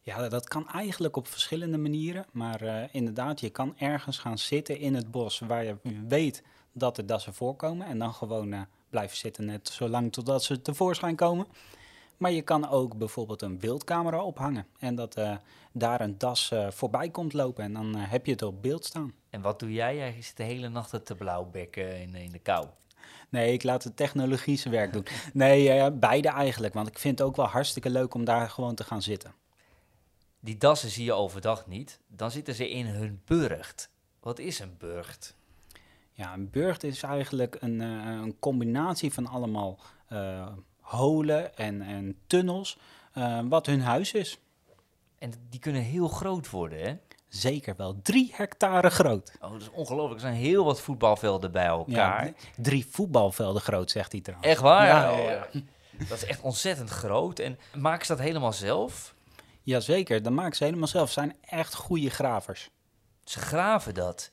Ja, 0.03 0.29
dat 0.29 0.49
kan 0.49 0.69
eigenlijk 0.69 1.17
op 1.17 1.27
verschillende 1.27 1.79
manieren. 1.79 2.27
Maar 2.33 2.63
uh, 2.63 2.83
inderdaad, 2.91 3.41
je 3.41 3.51
kan 3.51 3.79
ergens 3.79 4.19
gaan 4.19 4.39
zitten 4.39 4.79
in 4.79 4.95
het 4.95 5.11
bos 5.11 5.39
waar 5.39 5.65
je 5.65 5.77
weet 6.09 6.43
dat 6.73 6.99
er 6.99 7.07
dassen 7.07 7.35
voorkomen. 7.35 7.87
En 7.87 7.99
dan 7.99 8.15
gewoon 8.15 8.67
blijven 8.91 9.17
zitten 9.17 9.45
net 9.45 9.69
zolang 9.69 10.13
totdat 10.13 10.45
ze 10.45 10.63
tevoorschijn 10.63 11.17
komen. 11.17 11.47
Maar 12.21 12.33
je 12.33 12.43
kan 12.43 12.69
ook 12.69 12.99
bijvoorbeeld 12.99 13.43
een 13.43 13.61
wildcamera 13.61 14.23
ophangen 14.23 14.67
en 14.79 14.95
dat 14.95 15.19
uh, 15.19 15.37
daar 15.73 16.01
een 16.01 16.19
das 16.19 16.51
uh, 16.51 16.71
voorbij 16.71 17.11
komt 17.11 17.33
lopen 17.33 17.65
en 17.65 17.73
dan 17.73 17.97
uh, 17.97 18.11
heb 18.11 18.27
je 18.27 18.33
het 18.33 18.43
op 18.43 18.63
beeld 18.63 18.85
staan. 18.85 19.13
En 19.31 19.41
wat 19.41 19.59
doe 19.59 19.73
jij? 19.73 19.97
Jij 19.97 20.23
zit 20.23 20.37
de 20.37 20.43
hele 20.43 20.69
nacht 20.69 21.07
te 21.07 21.15
blauwbekken 21.15 22.01
in, 22.01 22.15
in 22.15 22.33
de 22.33 22.39
kou. 22.39 22.67
Nee, 23.29 23.53
ik 23.53 23.63
laat 23.63 23.85
het 23.85 23.97
technologische 23.97 24.69
werk 24.69 24.93
doen. 24.93 25.07
Nee, 25.33 25.93
beide 25.93 26.29
eigenlijk, 26.29 26.75
want 26.75 26.89
ik 26.89 26.99
vind 26.99 27.19
het 27.19 27.29
ook 27.29 27.37
wel 27.37 27.47
hartstikke 27.47 27.91
leuk 27.91 28.15
om 28.15 28.25
daar 28.25 28.51
gewoon 28.51 28.75
te 28.75 28.85
gaan 28.85 29.03
zitten. 29.03 29.35
Die 30.41 30.57
dassen 30.57 30.91
zie 30.91 31.05
je 31.05 31.13
overdag 31.13 31.67
niet, 31.67 32.01
dan 32.07 32.31
zitten 32.31 32.55
ze 32.55 32.71
in 32.71 32.87
hun 32.87 33.23
burcht. 33.25 33.91
Wat 34.21 34.39
is 34.39 34.59
een 34.59 34.75
burcht? 34.79 35.37
Ja, 36.13 36.33
een 36.33 36.51
burcht 36.51 36.85
is 36.85 37.03
eigenlijk 37.03 37.57
een, 37.61 37.81
een 37.81 38.39
combinatie 38.39 39.13
van 39.13 39.27
allemaal 39.27 39.79
holen 40.91 41.57
en, 41.57 41.83
en 41.83 42.17
tunnels, 42.27 42.79
uh, 43.15 43.41
wat 43.45 43.67
hun 43.67 43.81
huis 43.81 44.13
is. 44.13 44.39
En 45.19 45.33
die 45.51 45.61
kunnen 45.61 45.83
heel 45.83 46.09
groot 46.09 46.51
worden, 46.51 46.81
hè? 46.81 46.97
Zeker 47.29 47.77
wel. 47.77 48.01
Drie 48.03 48.31
hectare 48.35 48.91
groot. 48.91 49.33
Oh, 49.41 49.53
dat 49.53 49.61
is 49.61 49.71
ongelooflijk. 49.71 50.15
Er 50.15 50.27
zijn 50.29 50.35
heel 50.35 50.65
wat 50.65 50.81
voetbalvelden 50.81 51.53
bij 51.53 51.67
elkaar. 51.67 52.27
Ja, 52.27 52.33
drie 52.57 52.87
voetbalvelden 52.91 53.63
groot, 53.63 53.91
zegt 53.91 54.13
hij 54.13 54.21
trouwens. 54.21 54.51
Echt 54.51 54.61
waar? 54.61 54.87
Ja, 54.87 55.11
ja, 55.11 55.31
ja. 55.31 55.61
Dat 56.09 56.17
is 56.17 56.25
echt 56.25 56.41
ontzettend 56.41 56.91
groot. 56.91 57.39
En 57.39 57.59
maken 57.77 58.07
ze 58.07 58.13
dat 58.13 58.23
helemaal 58.23 58.53
zelf? 58.53 59.15
Jazeker, 59.63 60.23
dat 60.23 60.33
maken 60.33 60.57
ze 60.57 60.65
helemaal 60.65 60.89
zelf. 60.89 61.07
Ze 61.07 61.13
zijn 61.13 61.37
echt 61.41 61.75
goede 61.75 62.11
gravers. 62.11 62.71
Ze 63.25 63.39
graven 63.39 63.95
dat. 63.95 64.31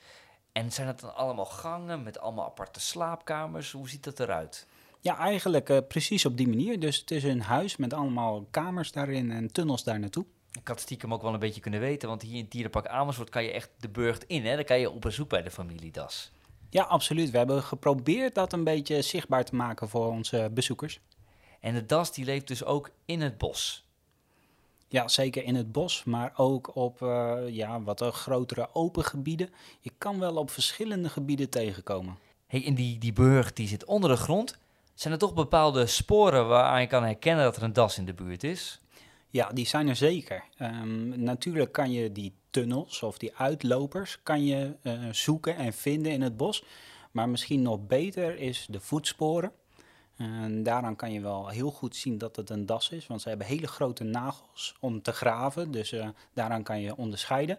En 0.52 0.72
zijn 0.72 0.88
dat 0.88 1.00
dan 1.00 1.16
allemaal 1.16 1.46
gangen 1.46 2.04
met 2.04 2.20
allemaal 2.20 2.46
aparte 2.46 2.80
slaapkamers? 2.80 3.72
Hoe 3.72 3.90
ziet 3.90 4.04
dat 4.04 4.20
eruit? 4.20 4.68
Ja, 5.01 5.18
eigenlijk 5.18 5.70
uh, 5.70 5.77
precies 5.88 6.25
op 6.25 6.38
die 6.38 6.48
manier. 6.48 6.80
Dus 6.80 6.98
het 6.98 7.12
is 7.12 7.24
een 7.24 7.42
huis 7.42 7.77
met 7.77 7.94
allemaal 7.94 8.48
kamers 8.51 8.92
daarin 8.92 9.32
en 9.32 9.51
tunnels 9.51 9.84
daar 9.84 10.00
naartoe. 10.00 10.25
Ik 10.51 10.68
had 10.68 10.80
stiekem 10.80 11.13
ook 11.13 11.22
wel 11.22 11.34
een 11.34 11.39
beetje 11.39 11.62
kunnen 11.62 11.80
weten, 11.80 12.10
want 12.10 12.22
hier 12.22 12.36
in 12.36 12.42
het 12.42 12.51
dierenpark 12.51 12.88
Amersfoort 12.88 13.30
kan 13.30 13.44
je 13.44 13.51
echt 13.51 13.70
de 13.80 13.89
burcht 13.89 14.24
in. 14.24 14.46
Hè? 14.46 14.56
Dan 14.56 14.66
kan 14.66 14.80
je 14.80 14.89
op 14.89 15.01
bezoek 15.01 15.30
bij 15.30 15.42
de 15.42 15.51
familie 15.51 15.92
Das. 15.92 16.32
Ja, 16.70 16.84
absoluut. 16.84 17.32
We 17.32 17.38
hebben 17.38 17.63
geprobeerd 17.63 18.36
dat 18.36 18.54
een 18.54 18.63
beetje 18.63 19.01
zichtbaar 19.01 19.46
te 19.46 19.56
maken 19.56 19.89
voor 19.89 20.08
onze 20.08 20.50
bezoekers. 20.54 21.00
En 21.60 21.74
de 21.74 21.86
Das 21.86 22.13
die 22.13 22.25
leeft 22.25 22.48
dus 22.48 22.63
ook 22.63 22.89
in 23.06 23.22
het 23.22 23.38
bos. 23.38 23.86
Ja, 24.88 25.08
zeker 25.08 25.44
in 25.44 25.56
het 25.56 25.72
bos, 25.72 26.04
maar 26.04 26.34
ook 26.36 26.75
op 26.75 27.01
uh, 27.01 27.38
ja, 27.48 27.82
wat 27.82 28.01
grotere 28.01 28.70
open 28.74 29.04
gebieden. 29.04 29.50
Je 29.80 29.92
kan 29.98 30.20
wel 30.20 30.36
op 30.36 30.50
verschillende 30.50 31.10
gebieden 31.10 31.50
tegenkomen. 31.50 32.18
Hey, 32.48 32.66
en 32.66 32.75
die, 32.75 32.98
die 32.98 33.13
burcht 33.13 33.56
die 33.56 33.68
zit 33.68 33.86
onder 33.86 34.10
de 34.10 34.16
grond. 34.16 34.58
Zijn 34.98 35.13
er 35.13 35.20
toch 35.20 35.34
bepaalde 35.34 35.86
sporen 35.86 36.48
waaraan 36.48 36.82
je 36.82 36.88
kan 36.88 37.04
herkennen 37.04 37.44
dat 37.44 37.56
er 37.56 37.63
een 37.63 37.74
das 37.74 37.98
in 37.98 38.06
de 38.06 38.13
buurt 38.13 38.44
is? 38.44 38.82
Ja, 39.30 39.50
die 39.54 39.68
zijn 39.68 39.88
er 39.88 39.96
zeker. 39.96 40.44
Um, 40.62 41.24
natuurlijk 41.24 41.72
kan 41.72 41.92
je 41.92 42.12
die 42.12 42.34
tunnels 42.50 43.04
of 43.04 43.18
die 43.18 43.36
uitlopers 43.36 44.20
kan 44.24 44.46
je, 44.46 44.75
uh, 44.82 44.94
zoeken 45.12 45.56
en 45.56 45.74
vinden 45.74 46.12
in 46.12 46.22
het 46.22 46.38
bos. 46.38 46.63
Maar 47.12 47.30
misschien 47.30 47.62
nog 47.62 47.88
beter 47.88 48.39
is 48.39 48.68
de 48.70 48.80
voetsporen. 48.80 49.51
En 50.16 50.63
daaraan 50.63 50.96
kan 50.96 51.12
je 51.12 51.22
wel 51.22 51.48
heel 51.48 51.72
goed 51.72 51.96
zien 51.96 52.18
dat 52.18 52.36
het 52.36 52.50
een 52.50 52.66
das 52.66 52.89
is, 52.89 53.08
want 53.08 53.22
ze 53.22 53.30
hebben 53.30 53.48
hele 53.48 53.68
grote 53.68 54.04
nagels 54.04 54.75
om 54.80 55.01
te 55.01 55.12
graven. 55.12 55.72
Dus 55.72 55.94
uh, 55.94 56.08
daaraan 56.34 56.63
kan 56.63 56.80
je 56.82 56.96
onderscheiden. 56.96 57.58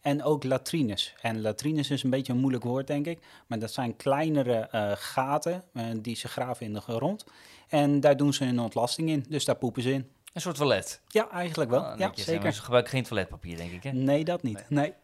En 0.00 0.22
ook 0.22 0.44
latrines. 0.44 1.14
En 1.20 1.40
latrines 1.40 1.90
is 1.90 2.02
een 2.02 2.10
beetje 2.10 2.32
een 2.32 2.38
moeilijk 2.38 2.64
woord, 2.64 2.86
denk 2.86 3.06
ik. 3.06 3.18
Maar 3.46 3.58
dat 3.58 3.72
zijn 3.72 3.96
kleinere 3.96 4.68
uh, 4.72 4.92
gaten 4.94 5.64
uh, 5.72 5.84
die 6.02 6.16
ze 6.16 6.28
graven 6.28 6.66
in 6.66 6.72
de 6.72 6.80
grond. 6.80 7.24
En 7.68 8.00
daar 8.00 8.16
doen 8.16 8.32
ze 8.32 8.44
een 8.44 8.60
ontlasting 8.60 9.08
in, 9.08 9.24
dus 9.28 9.44
daar 9.44 9.56
poepen 9.56 9.82
ze 9.82 9.92
in. 9.92 10.10
Een 10.32 10.40
soort 10.40 10.56
toilet? 10.56 11.00
Ja, 11.08 11.30
eigenlijk 11.30 11.70
wel. 11.70 11.80
Oh, 11.80 11.98
ja, 11.98 12.12
zeker. 12.14 12.52
Ze 12.52 12.62
gebruiken 12.62 12.92
geen 12.92 13.02
toiletpapier, 13.02 13.56
denk 13.56 13.72
ik, 13.72 13.82
hè? 13.82 13.92
Nee, 13.92 14.24
dat 14.24 14.42
niet. 14.42 14.64
Nee. 14.68 14.80
nee. 14.80 14.94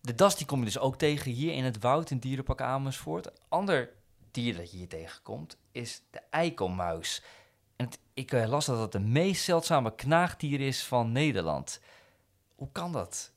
De 0.00 0.14
das 0.14 0.36
die 0.36 0.46
kom 0.46 0.58
je 0.58 0.64
dus 0.64 0.78
ook 0.78 0.96
tegen 0.96 1.30
hier 1.30 1.52
in 1.52 1.64
het 1.64 1.78
woud, 1.80 2.10
in 2.10 2.18
Dierenpark 2.18 2.60
Amersfoort. 2.60 3.30
Ander 3.48 3.90
dier 4.30 4.56
dat 4.56 4.70
je 4.70 4.76
hier 4.76 4.88
tegenkomt 4.88 5.56
is 5.72 6.02
de 6.10 6.20
eikelmuis. 6.30 7.22
En 7.76 7.84
het, 7.84 7.98
ik 8.14 8.32
uh, 8.32 8.48
las 8.48 8.66
dat 8.66 8.78
het 8.78 8.92
de 8.92 9.00
meest 9.00 9.44
zeldzame 9.44 9.94
knaagdier 9.94 10.60
is 10.60 10.84
van 10.84 11.12
Nederland. 11.12 11.80
Hoe 12.54 12.68
kan 12.72 12.92
dat? 12.92 13.32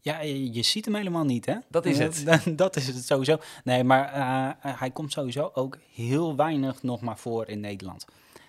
Ja, 0.00 0.20
je, 0.20 0.52
je, 0.52 0.62
ziet 0.62 0.84
hem 0.84 0.94
helemaal 0.94 1.24
niet, 1.24 1.46
hè? 1.46 1.56
Dat 1.68 1.86
is 1.86 1.98
het. 1.98 2.24
dat 2.58 2.76
is 2.76 2.86
het 2.86 3.06
sowieso. 3.06 3.38
Nee, 3.64 3.84
maar 3.84 4.16
uh, 4.16 4.76
hij 4.78 4.90
komt 4.90 5.12
sowieso 5.12 5.50
ook 5.54 5.78
heel 5.94 6.36
weinig 6.36 6.82
nog 6.82 7.00
maar 7.00 7.18
voor 7.18 7.48
in 7.48 7.60
Nederland. 7.60 8.06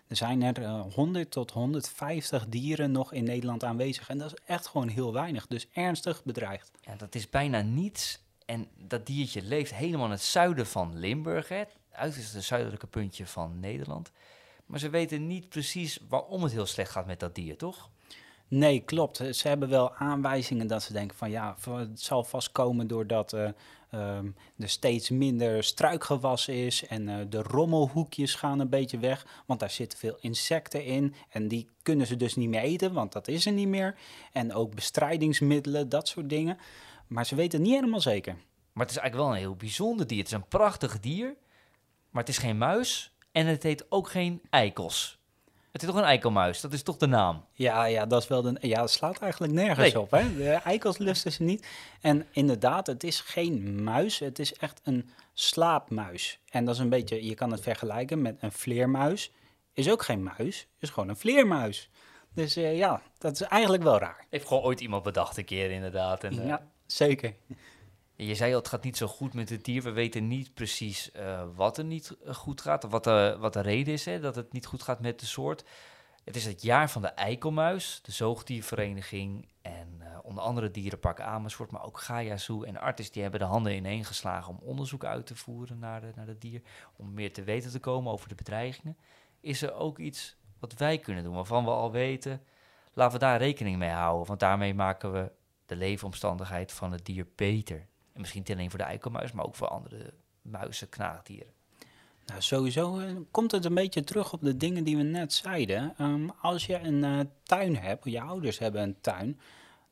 Er 0.08 0.16
zijn 0.16 0.42
er 0.42 0.62
uh, 0.62 0.82
100 0.94 1.32
tot 1.32 1.52
150 1.52 2.46
dieren 2.48 2.92
nog 2.92 3.14
in 3.14 3.24
Nederland 3.24 3.64
aanwezig. 3.64 4.10
En 4.10 4.18
dat 4.18 4.32
is 4.32 4.40
echt 4.46 4.68
gewoon 4.68 4.88
heel 4.88 5.14
weinig. 5.14 5.48
Dus 5.48 5.68
ernstig 5.74 6.24
bedreigd. 6.24 6.72
Ja, 6.82 6.96
dat 6.96 7.16
is 7.16 7.30
bijna 7.30 7.62
niets. 7.62 8.20
En 8.46 8.68
dat 8.78 9.06
diertje 9.06 9.42
leeft 9.42 9.74
helemaal 9.74 10.06
in 10.06 10.12
het 10.12 10.22
zuiden 10.22 10.68
van 10.68 11.00
Limburg. 11.00 11.48
Hè? 11.48 11.64
Uiterst 11.92 12.34
het 12.34 12.44
zuidelijke 12.44 12.88
puntje 12.88 13.28
van 13.28 13.60
Nederland. 13.60 14.12
Maar 14.66 14.80
ze 14.80 14.90
weten 14.90 15.28
niet 15.28 15.50
precies 15.50 16.00
waarom 16.10 16.44
het 16.44 16.52
heel 16.52 16.66
slecht 16.66 16.92
gaat 16.92 17.06
met 17.06 17.20
dat 17.20 17.36
dier, 17.36 17.58
toch? 17.58 17.90
Nee, 18.52 18.80
klopt. 18.80 19.18
Ze 19.32 19.48
hebben 19.48 19.70
wel 19.70 19.94
aanwijzingen 19.94 20.68
dat 20.68 20.84
ze 20.84 20.94
denken 20.94 21.18
van 21.18 21.30
ja, 21.30 21.56
het 21.70 22.02
zal 22.02 22.24
vast 22.24 22.52
komen 22.52 22.88
doordat 22.88 23.34
uh, 23.34 23.50
um, 23.94 24.36
er 24.58 24.70
steeds 24.70 25.10
minder 25.10 25.64
struikgewas 25.64 26.48
is 26.48 26.88
en 26.88 27.08
uh, 27.08 27.16
de 27.30 27.42
rommelhoekjes 27.42 28.36
gaan 28.36 28.60
een 28.60 28.70
beetje 28.70 28.98
weg, 28.98 29.44
want 29.46 29.60
daar 29.60 29.70
zitten 29.70 30.00
veel 30.00 30.18
insecten 30.20 30.86
in 30.86 31.14
en 31.30 31.48
die 31.48 31.70
kunnen 31.82 32.08
ze 32.08 32.16
dus 32.16 32.36
niet 32.36 32.50
meer 32.50 32.62
eten, 32.62 32.94
want 32.94 33.12
dat 33.12 33.28
is 33.28 33.46
er 33.46 33.52
niet 33.52 33.68
meer. 33.68 33.96
En 34.32 34.54
ook 34.54 34.76
bestrijdingsmiddelen, 34.76 35.90
dat 35.90 36.08
soort 36.08 36.30
dingen. 36.30 36.58
Maar 37.08 37.26
ze 37.26 37.36
weten 37.36 37.60
het 37.60 37.68
niet 37.68 37.78
helemaal 37.78 38.02
zeker. 38.02 38.34
Maar 38.74 38.86
het 38.86 38.96
is 38.96 39.02
eigenlijk 39.02 39.16
wel 39.16 39.38
een 39.38 39.48
heel 39.48 39.56
bijzonder 39.56 40.08
dier. 40.08 40.18
Het 40.18 40.28
is 40.28 40.34
een 40.34 40.48
prachtig 40.48 41.00
dier, 41.00 41.36
maar 42.10 42.24
het 42.24 42.32
is 42.32 42.38
geen 42.38 42.58
muis 42.58 43.16
en 43.32 43.46
het 43.46 43.64
heet 43.64 43.92
ook 43.92 44.10
geen 44.10 44.42
eikels. 44.50 45.21
Het 45.72 45.82
is 45.82 45.88
toch 45.88 45.98
een 45.98 46.04
eikelmuis, 46.04 46.62
dat 46.62 46.74
is 46.74 46.84
toch 46.84 46.98
de 46.98 47.08
naam? 47.08 47.46
Ja, 47.54 47.84
ja, 47.86 48.06
dat, 48.06 48.22
is 48.22 48.28
wel 48.28 48.42
de, 48.42 48.58
ja 48.60 48.80
dat 48.80 48.92
slaat 48.92 49.20
eigenlijk 49.20 49.54
nergens 49.54 49.96
op. 49.96 50.12
Hè? 50.12 50.36
De 50.36 50.50
eikels 50.50 50.98
lusten 50.98 51.32
ze 51.32 51.44
niet. 51.44 51.68
En 52.02 52.26
inderdaad, 52.32 52.88
het 52.88 53.04
is 53.04 53.20
geen 53.20 53.84
muis, 53.84 54.20
het 54.20 54.40
is 54.40 54.54
echt 54.54 54.82
een 54.84 55.10
slaapmuis. 55.34 56.40
En 56.50 56.66
dat 56.66 56.76
is 56.76 56.82
een 56.82 56.90
beetje, 56.90 57.26
je 57.26 57.34
kan 57.34 57.52
het 57.52 57.62
vergelijken 57.62 58.22
met 58.22 58.38
een 58.40 58.52
vleermuis. 58.52 59.32
Is 59.74 59.90
ook 59.90 60.04
geen 60.04 60.24
muis, 60.24 60.68
is 60.80 60.90
gewoon 60.90 61.10
een 61.10 61.18
vleermuis. 61.18 61.90
Dus 62.34 62.58
uh, 62.58 62.78
ja, 62.78 63.02
dat 63.18 63.34
is 63.34 63.42
eigenlijk 63.42 63.84
wel 63.84 64.00
raar. 64.00 64.26
Heeft 64.30 64.48
gewoon 64.48 64.64
ooit 64.64 64.82
iemand 64.82 65.04
bedacht 65.04 65.38
een 65.38 65.46
keer 65.46 65.72
inderdaad. 65.72 66.24
En, 66.24 66.34
uh, 66.34 66.48
ja, 66.48 66.68
zeker. 66.86 67.34
Je 68.26 68.36
zei 68.36 68.52
al, 68.52 68.60
het 68.60 68.68
gaat 68.68 68.84
niet 68.84 68.98
zo 68.98 69.08
goed 69.08 69.34
met 69.34 69.50
het 69.50 69.66
dier. 69.66 69.82
We 69.82 69.92
weten 69.92 70.28
niet 70.28 70.54
precies 70.54 71.12
uh, 71.16 71.44
wat 71.56 71.78
er 71.78 71.84
niet 71.84 72.18
goed 72.26 72.62
gaat, 72.62 72.84
wat 72.84 73.04
de, 73.04 73.36
wat 73.40 73.54
de 73.54 73.62
reden 73.62 73.94
is 73.94 74.06
hè, 74.06 74.20
dat 74.20 74.36
het 74.36 74.54
niet 74.54 74.66
goed 74.66 74.82
gaat 74.84 75.00
met 75.00 75.20
de 75.20 75.26
soort. 75.26 75.64
Het 76.24 76.36
is 76.36 76.46
het 76.46 76.62
jaar 76.62 76.90
van 76.90 77.02
de 77.02 77.08
eikelmuis, 77.08 78.00
de 78.02 78.12
zoogdiervereniging 78.12 79.48
en 79.62 79.88
uh, 80.02 80.08
onder 80.24 80.44
andere 80.44 80.72
Dierenpark 80.72 81.20
Amersfoort, 81.20 81.72
maar 81.72 81.84
ook 81.84 82.00
Gaia 82.00 82.38
Zoo 82.38 82.64
en 82.64 82.78
Artis, 82.78 83.12
die 83.12 83.22
hebben 83.22 83.40
de 83.40 83.46
handen 83.46 83.76
ineen 83.76 84.06
geslagen 84.06 84.54
om 84.54 84.68
onderzoek 84.68 85.06
uit 85.06 85.26
te 85.26 85.36
voeren 85.36 85.80
naar, 85.80 86.02
de, 86.02 86.12
naar 86.16 86.28
het 86.28 86.42
dier, 86.42 86.62
om 86.96 87.14
meer 87.14 87.34
te 87.34 87.44
weten 87.44 87.72
te 87.72 87.80
komen 87.80 88.12
over 88.12 88.30
de 88.30 88.36
bedreigingen. 88.36 88.98
Is 89.40 89.62
er 89.62 89.74
ook 89.74 90.00
iets 90.00 90.36
wat 90.60 90.74
wij 90.74 90.98
kunnen 90.98 91.24
doen, 91.24 91.34
waarvan 91.34 91.64
we 91.64 91.72
al 91.72 91.92
weten, 91.92 92.42
laten 92.94 93.14
we 93.14 93.26
daar 93.26 93.40
rekening 93.40 93.78
mee 93.78 93.90
houden, 93.90 94.28
want 94.28 94.40
daarmee 94.40 94.74
maken 94.74 95.12
we 95.12 95.32
de 95.66 95.76
leefomstandigheid 95.76 96.72
van 96.72 96.92
het 96.92 97.06
dier 97.06 97.28
beter. 97.36 97.90
En 98.14 98.20
misschien 98.20 98.42
niet 98.42 98.52
alleen 98.52 98.70
voor 98.70 98.80
de 98.80 98.86
eikelmuis, 98.86 99.32
maar 99.32 99.46
ook 99.46 99.56
voor 99.56 99.68
andere 99.68 100.14
muizen, 100.42 100.90
knaagdieren. 100.90 101.54
Nou, 102.26 102.42
sowieso 102.42 103.00
uh, 103.00 103.12
komt 103.32 103.52
het 103.52 103.66
een 103.66 103.74
beetje 103.74 104.04
terug 104.04 104.34
op 104.34 104.42
de 104.42 104.58
dingen 104.58 104.84
die 104.84 104.98
we 104.98 105.04
net 105.04 105.34
zeiden. 105.34 105.94
Um, 106.00 106.32
als 106.42 106.66
je 106.66 106.80
een 106.80 107.04
uh, 107.04 107.20
tuin 107.44 107.78
hebt, 107.78 108.06
je 108.06 108.22
ouders 108.22 108.60
hebben 108.60 108.82
een 108.82 109.02
tuin, 109.02 109.40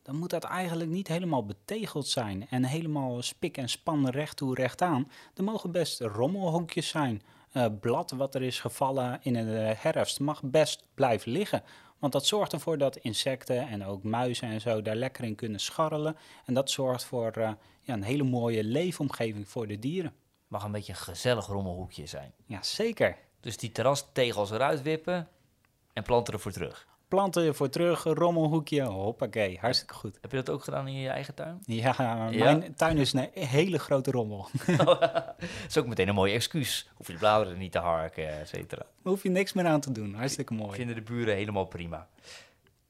dan 0.02 0.16
moet 0.16 0.30
dat 0.30 0.44
eigenlijk 0.44 0.90
niet 0.90 1.08
helemaal 1.08 1.46
betegeld 1.46 2.08
zijn 2.08 2.48
en 2.50 2.64
helemaal 2.64 3.22
spik 3.22 3.58
en 3.58 3.70
span 3.70 4.10
recht 4.10 4.38
toe 4.38 4.56
recht 4.56 4.82
aan. 4.82 5.12
Er 5.34 5.44
mogen 5.44 5.72
best 5.72 6.00
rommelhonkjes 6.00 6.88
zijn. 6.88 7.22
Uh, 7.54 7.66
blad 7.80 8.12
wat 8.12 8.36
er 8.36 8.42
is 8.42 8.60
gevallen 8.60 9.20
in 9.22 9.34
de 9.34 9.74
herfst 9.78 10.20
mag 10.20 10.44
best 10.44 10.88
blijven 10.94 11.32
liggen. 11.32 11.64
Want 12.00 12.14
dat 12.14 12.26
zorgt 12.26 12.54
ervoor 12.54 12.78
dat 12.78 12.98
insecten 12.98 13.68
en 13.68 13.86
ook 13.86 14.04
muizen 14.04 14.48
en 14.48 14.62
zo 14.62 14.82
daar 14.82 14.96
lekker 14.96 15.24
in 15.24 15.36
kunnen 15.36 15.60
scharrelen. 15.60 16.18
En 16.46 16.54
dat 16.54 16.70
zorgt 16.70 17.04
voor 17.04 17.38
uh, 17.38 17.52
ja, 17.82 17.94
een 17.94 18.04
hele 18.04 18.24
mooie 18.24 18.64
leefomgeving 18.64 19.48
voor 19.48 19.68
de 19.68 19.80
dieren. 19.80 20.14
Mag 20.48 20.64
een 20.64 20.72
beetje 20.72 20.92
een 20.92 21.00
gezellig 21.00 21.46
rommelhoekje 21.46 22.06
zijn. 22.06 22.34
Ja, 22.46 22.64
zeker. 22.64 23.18
Dus 23.40 23.58
die 23.58 23.72
terrastegels 23.72 24.52
eruit 24.52 24.82
wippen 24.82 25.28
en 25.94 26.04
planten 26.04 26.34
ervoor 26.34 26.52
terug. 26.52 26.88
Planten 27.10 27.46
ervoor 27.46 27.70
terug, 27.70 28.04
rommelhoekje, 28.04 28.84
hoppakee, 28.84 29.58
hartstikke 29.62 29.94
goed. 29.94 30.18
Heb 30.22 30.32
je 30.32 30.38
dat 30.38 30.50
ook 30.50 30.64
gedaan 30.64 30.88
in 30.88 30.94
je 30.94 31.10
eigen 31.10 31.34
tuin? 31.34 31.60
Ja, 31.66 31.96
mijn 32.30 32.62
ja? 32.62 32.68
tuin 32.76 32.98
is 32.98 33.14
een 33.14 33.30
hele 33.34 33.80
grote 33.80 34.12
rommel. 34.12 34.48
dat 34.78 35.36
is 35.68 35.78
ook 35.78 35.88
meteen 35.88 36.08
een 36.08 36.16
mooi 36.16 36.34
excuus. 36.34 36.90
Hoef 36.94 37.08
je 37.08 37.14
de 37.14 37.20
bladeren 37.20 37.58
niet 37.58 37.72
te 37.72 37.80
harken, 37.80 38.40
et 38.40 38.48
cetera. 38.48 38.86
Hoef 39.02 39.24
je 39.24 39.30
niks 39.30 39.54
meer 39.54 39.66
aan 39.66 39.80
te 39.80 39.92
doen, 39.92 40.14
hartstikke 40.14 40.54
mooi. 40.54 40.76
Vinden 40.76 40.96
de 40.96 41.02
buren 41.02 41.36
helemaal 41.36 41.66
prima. 41.66 42.08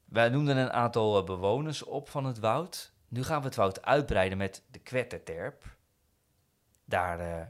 Wij 0.05 0.29
noemden 0.29 0.57
een 0.57 0.71
aantal 0.71 1.23
bewoners 1.23 1.83
op 1.83 2.09
van 2.09 2.25
het 2.25 2.39
woud. 2.39 2.91
Nu 3.07 3.23
gaan 3.23 3.39
we 3.39 3.45
het 3.45 3.55
woud 3.55 3.81
uitbreiden 3.81 4.37
met 4.37 4.63
de 4.71 4.79
kwetterterp. 4.79 5.63
Daar 6.85 7.19
uh, 7.19 7.41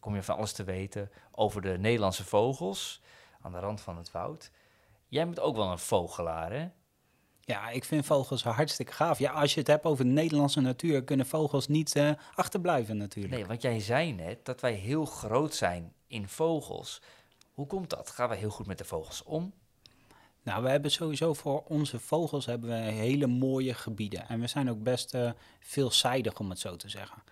kom 0.00 0.14
je 0.14 0.22
van 0.22 0.36
alles 0.36 0.52
te 0.52 0.64
weten 0.64 1.10
over 1.30 1.62
de 1.62 1.78
Nederlandse 1.78 2.24
vogels 2.24 3.02
aan 3.40 3.52
de 3.52 3.58
rand 3.58 3.80
van 3.80 3.96
het 3.96 4.10
woud. 4.10 4.50
Jij 5.14 5.24
bent 5.24 5.40
ook 5.40 5.56
wel 5.56 5.70
een 5.70 5.78
vogelaar, 5.78 6.52
hè? 6.52 6.68
Ja, 7.40 7.70
ik 7.70 7.84
vind 7.84 8.06
vogels 8.06 8.42
hartstikke 8.42 8.92
gaaf. 8.92 9.18
Ja, 9.18 9.32
als 9.32 9.54
je 9.54 9.60
het 9.60 9.68
hebt 9.68 9.84
over 9.84 10.04
de 10.04 10.10
Nederlandse 10.10 10.60
natuur, 10.60 11.04
kunnen 11.04 11.26
vogels 11.26 11.68
niet 11.68 11.96
uh, 11.96 12.10
achterblijven 12.34 12.96
natuurlijk. 12.96 13.34
Nee, 13.34 13.46
want 13.46 13.62
jij 13.62 13.80
zei 13.80 14.12
net 14.12 14.44
dat 14.44 14.60
wij 14.60 14.72
heel 14.72 15.04
groot 15.04 15.54
zijn 15.54 15.92
in 16.06 16.28
vogels. 16.28 17.02
Hoe 17.52 17.66
komt 17.66 17.90
dat? 17.90 18.10
Gaan 18.10 18.28
we 18.28 18.34
heel 18.34 18.50
goed 18.50 18.66
met 18.66 18.78
de 18.78 18.84
vogels 18.84 19.22
om? 19.22 19.52
Nou, 20.42 20.62
we 20.62 20.68
hebben 20.68 20.90
sowieso 20.90 21.34
voor 21.34 21.62
onze 21.68 21.98
vogels 21.98 22.46
hebben 22.46 22.70
we 22.70 22.76
hele 22.76 23.26
mooie 23.26 23.74
gebieden. 23.74 24.28
En 24.28 24.40
we 24.40 24.46
zijn 24.46 24.70
ook 24.70 24.82
best 24.82 25.14
uh, 25.14 25.30
veelzijdig, 25.60 26.38
om 26.38 26.50
het 26.50 26.58
zo 26.58 26.76
te 26.76 26.88
zeggen. 26.88 27.22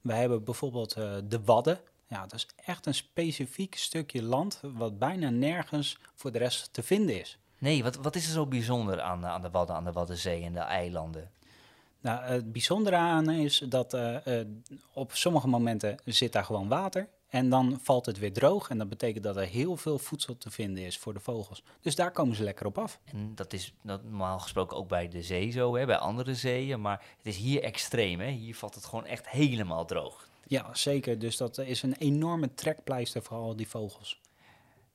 We 0.00 0.12
hebben 0.12 0.44
bijvoorbeeld 0.44 0.96
uh, 0.96 1.16
de 1.24 1.44
Wadden. 1.44 1.80
Ja, 2.10 2.20
dat 2.20 2.34
is 2.34 2.48
echt 2.64 2.86
een 2.86 2.94
specifiek 2.94 3.74
stukje 3.74 4.22
land 4.22 4.60
wat 4.62 4.98
bijna 4.98 5.28
nergens 5.28 5.98
voor 6.14 6.32
de 6.32 6.38
rest 6.38 6.72
te 6.72 6.82
vinden 6.82 7.20
is. 7.20 7.38
Nee, 7.58 7.82
wat, 7.82 7.96
wat 7.96 8.16
is 8.16 8.26
er 8.26 8.32
zo 8.32 8.46
bijzonder 8.46 9.00
aan, 9.00 9.26
aan 9.26 9.42
de 9.42 9.50
Wadden, 9.50 9.76
aan 9.76 9.84
de 9.84 9.92
Waddenzee 9.92 10.42
en 10.42 10.52
de 10.52 10.58
eilanden? 10.58 11.30
Nou, 12.00 12.22
het 12.22 12.52
bijzondere 12.52 12.96
aan 12.96 13.30
is 13.30 13.58
dat 13.58 13.94
uh, 13.94 14.26
uh, 14.26 14.40
op 14.92 15.14
sommige 15.14 15.48
momenten 15.48 15.98
zit 16.04 16.32
daar 16.32 16.44
gewoon 16.44 16.68
water. 16.68 17.08
En 17.28 17.48
dan 17.50 17.78
valt 17.82 18.06
het 18.06 18.18
weer 18.18 18.32
droog. 18.32 18.70
En 18.70 18.78
dat 18.78 18.88
betekent 18.88 19.24
dat 19.24 19.36
er 19.36 19.46
heel 19.46 19.76
veel 19.76 19.98
voedsel 19.98 20.38
te 20.38 20.50
vinden 20.50 20.84
is 20.84 20.98
voor 20.98 21.14
de 21.14 21.20
vogels. 21.20 21.62
Dus 21.80 21.94
daar 21.94 22.10
komen 22.10 22.36
ze 22.36 22.42
lekker 22.42 22.66
op 22.66 22.78
af. 22.78 23.00
En 23.04 23.34
dat 23.34 23.52
is 23.52 23.74
normaal 23.82 24.38
gesproken 24.38 24.76
ook 24.76 24.88
bij 24.88 25.08
de 25.08 25.22
zee 25.22 25.50
zo, 25.50 25.76
hè, 25.76 25.86
bij 25.86 25.98
andere 25.98 26.34
zeeën. 26.34 26.80
Maar 26.80 27.04
het 27.16 27.26
is 27.26 27.36
hier 27.36 27.62
extreem. 27.62 28.20
Hè? 28.20 28.30
Hier 28.30 28.56
valt 28.56 28.74
het 28.74 28.84
gewoon 28.84 29.06
echt 29.06 29.28
helemaal 29.28 29.84
droog. 29.84 30.28
Ja, 30.50 30.74
zeker. 30.74 31.18
Dus 31.18 31.36
dat 31.36 31.58
is 31.58 31.82
een 31.82 31.94
enorme 31.94 32.54
trekpleister 32.54 33.22
voor 33.22 33.36
al 33.36 33.56
die 33.56 33.68
vogels. 33.68 34.20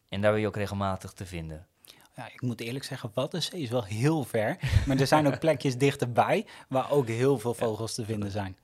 En 0.09 0.21
daar 0.21 0.31
ben 0.31 0.41
je 0.41 0.47
ook 0.47 0.55
regelmatig 0.55 1.11
te 1.13 1.25
vinden. 1.25 1.67
Ja, 2.15 2.27
ik 2.33 2.41
moet 2.41 2.61
eerlijk 2.61 2.85
zeggen, 2.85 3.11
Waddenzee 3.13 3.61
is 3.61 3.69
wel 3.69 3.83
heel 3.83 4.23
ver. 4.23 4.57
Maar 4.85 4.99
er 4.99 5.07
zijn 5.07 5.27
ook 5.27 5.39
plekjes 5.39 5.77
dichterbij 5.77 6.45
waar 6.69 6.91
ook 6.91 7.07
heel 7.07 7.39
veel 7.39 7.53
vogels 7.53 7.93
te 7.93 8.05
vinden 8.05 8.31
zijn. 8.31 8.57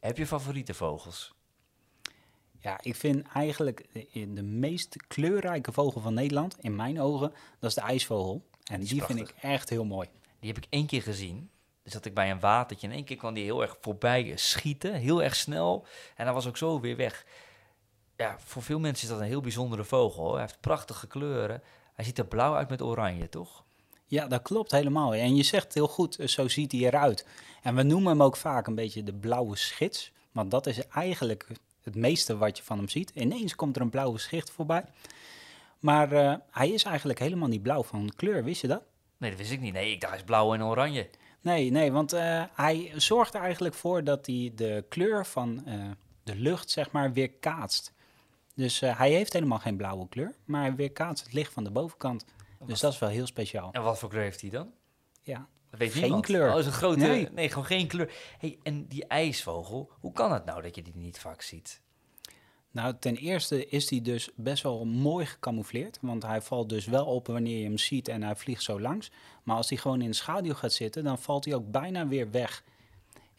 Heb 0.00 0.16
je 0.16 0.26
favoriete 0.26 0.74
vogels? 0.74 1.34
Ja, 2.58 2.78
ik 2.82 2.96
vind 2.96 3.26
eigenlijk 3.34 3.86
de, 3.92 4.32
de 4.32 4.42
meest 4.42 4.96
kleurrijke 5.06 5.72
vogel 5.72 6.00
van 6.00 6.14
Nederland, 6.14 6.56
in 6.60 6.76
mijn 6.76 7.00
ogen, 7.00 7.32
dat 7.58 7.70
is 7.70 7.76
de 7.76 7.80
ijsvogel. 7.80 8.46
En 8.64 8.80
Die 8.80 8.88
die, 8.88 9.02
vind 9.02 9.18
ik 9.18 9.34
echt 9.40 9.68
heel 9.68 9.84
mooi. 9.84 10.08
Die 10.40 10.52
heb 10.52 10.64
ik 10.64 10.70
één 10.70 10.86
keer 10.86 11.02
gezien. 11.02 11.50
Dus 11.82 11.92
zat 11.92 12.04
ik 12.04 12.14
bij 12.14 12.30
een 12.30 12.40
watertje 12.40 12.86
en 12.86 12.92
één 12.92 13.04
keer 13.04 13.16
kwam 13.16 13.34
die 13.34 13.44
heel 13.44 13.62
erg 13.62 13.76
voorbij 13.80 14.32
schieten, 14.36 14.94
heel 14.94 15.22
erg 15.22 15.36
snel. 15.36 15.86
En 16.16 16.24
hij 16.24 16.34
was 16.34 16.46
ook 16.46 16.56
zo 16.56 16.80
weer 16.80 16.96
weg. 16.96 17.26
Ja, 18.16 18.36
voor 18.38 18.62
veel 18.62 18.78
mensen 18.78 19.04
is 19.04 19.12
dat 19.12 19.20
een 19.20 19.26
heel 19.26 19.40
bijzondere 19.40 19.84
vogel. 19.84 20.22
hoor. 20.22 20.32
Hij 20.32 20.40
heeft 20.40 20.60
prachtige 20.60 21.06
kleuren. 21.06 21.62
Hij 21.94 22.04
ziet 22.04 22.18
er 22.18 22.26
blauw 22.26 22.54
uit 22.54 22.68
met 22.68 22.82
oranje, 22.82 23.28
toch? 23.28 23.64
Ja, 24.06 24.26
dat 24.26 24.42
klopt 24.42 24.70
helemaal. 24.70 25.14
En 25.14 25.36
je 25.36 25.42
zegt 25.42 25.74
heel 25.74 25.88
goed, 25.88 26.18
eh, 26.18 26.26
zo 26.26 26.48
ziet 26.48 26.72
hij 26.72 26.80
eruit. 26.80 27.26
En 27.62 27.74
we 27.74 27.82
noemen 27.82 28.10
hem 28.10 28.22
ook 28.22 28.36
vaak 28.36 28.66
een 28.66 28.74
beetje 28.74 29.02
de 29.02 29.14
blauwe 29.14 29.56
schits. 29.56 30.12
Want 30.32 30.50
dat 30.50 30.66
is 30.66 30.88
eigenlijk 30.88 31.46
het 31.82 31.94
meeste 31.94 32.36
wat 32.36 32.56
je 32.56 32.62
van 32.62 32.78
hem 32.78 32.88
ziet. 32.88 33.10
Ineens 33.10 33.54
komt 33.54 33.76
er 33.76 33.82
een 33.82 33.90
blauwe 33.90 34.18
schicht 34.18 34.50
voorbij. 34.50 34.84
Maar 35.78 36.12
eh, 36.12 36.34
hij 36.50 36.70
is 36.70 36.84
eigenlijk 36.84 37.18
helemaal 37.18 37.48
niet 37.48 37.62
blauw 37.62 37.82
van 37.82 38.12
kleur, 38.16 38.44
wist 38.44 38.60
je 38.60 38.68
dat? 38.68 38.82
Nee, 39.16 39.30
dat 39.30 39.38
wist 39.38 39.52
ik 39.52 39.60
niet. 39.60 39.72
Nee, 39.72 39.92
ik 39.92 40.00
dacht 40.00 40.12
hij 40.12 40.20
is 40.20 40.26
blauw 40.26 40.54
en 40.54 40.64
oranje. 40.64 41.08
Nee, 41.42 41.70
nee, 41.70 41.92
want 41.92 42.12
eh, 42.12 42.44
hij 42.54 42.92
zorgt 42.96 43.34
er 43.34 43.40
eigenlijk 43.40 43.74
voor 43.74 44.04
dat 44.04 44.26
hij 44.26 44.52
de 44.54 44.84
kleur 44.88 45.26
van 45.26 45.66
eh, 45.66 45.90
de 46.22 46.36
lucht, 46.36 46.70
zeg 46.70 46.90
maar, 46.90 47.12
weer 47.12 47.30
kaatst. 47.30 47.92
Dus 48.54 48.82
eh, 48.82 48.98
hij 48.98 49.10
heeft 49.10 49.32
helemaal 49.32 49.58
geen 49.58 49.76
blauwe 49.76 50.08
kleur, 50.08 50.34
maar 50.44 50.60
hij 50.62 50.74
weerkaatst 50.74 51.24
het 51.24 51.32
licht 51.32 51.52
van 51.52 51.64
de 51.64 51.70
bovenkant. 51.70 52.24
Dus 52.66 52.80
dat 52.80 52.92
is 52.92 52.98
wel 52.98 53.08
heel 53.08 53.26
speciaal. 53.26 53.72
En 53.72 53.82
wat 53.82 53.98
voor 53.98 54.08
kleur 54.08 54.22
heeft 54.22 54.40
hij 54.40 54.50
dan? 54.50 54.70
Ja, 55.22 55.46
Dat 55.70 55.78
weet 55.78 55.92
Geen 55.92 56.02
niemand. 56.02 56.24
kleur. 56.24 56.52
Oh, 56.52 56.58
is 56.58 56.66
een 56.66 56.72
grote... 56.72 56.98
Nee. 56.98 57.28
Nee. 57.32 57.48
gewoon 57.48 57.64
geen 57.64 57.86
kleur. 57.86 58.12
Hey, 58.38 58.58
en 58.62 58.86
die 58.86 59.06
ijsvogel, 59.06 59.90
hoe 60.00 60.12
kan 60.12 60.32
het 60.32 60.44
nou 60.44 60.62
dat 60.62 60.74
je 60.74 60.82
die 60.82 60.96
niet 60.96 61.18
vaak 61.18 61.42
ziet? 61.42 61.80
Nou, 62.72 62.94
ten 62.98 63.16
eerste 63.16 63.66
is 63.66 63.90
hij 63.90 64.00
dus 64.00 64.30
best 64.34 64.62
wel 64.62 64.84
mooi 64.84 65.26
gecamoufleerd. 65.26 65.98
Want 66.00 66.22
hij 66.22 66.40
valt 66.40 66.68
dus 66.68 66.86
wel 66.86 67.06
op 67.06 67.26
wanneer 67.26 67.58
je 67.58 67.64
hem 67.64 67.78
ziet 67.78 68.08
en 68.08 68.22
hij 68.22 68.36
vliegt 68.36 68.62
zo 68.62 68.80
langs. 68.80 69.10
Maar 69.42 69.56
als 69.56 69.68
hij 69.68 69.78
gewoon 69.78 70.00
in 70.00 70.10
de 70.10 70.16
schaduw 70.16 70.54
gaat 70.54 70.72
zitten, 70.72 71.04
dan 71.04 71.18
valt 71.18 71.44
hij 71.44 71.54
ook 71.54 71.70
bijna 71.70 72.06
weer 72.06 72.30
weg. 72.30 72.64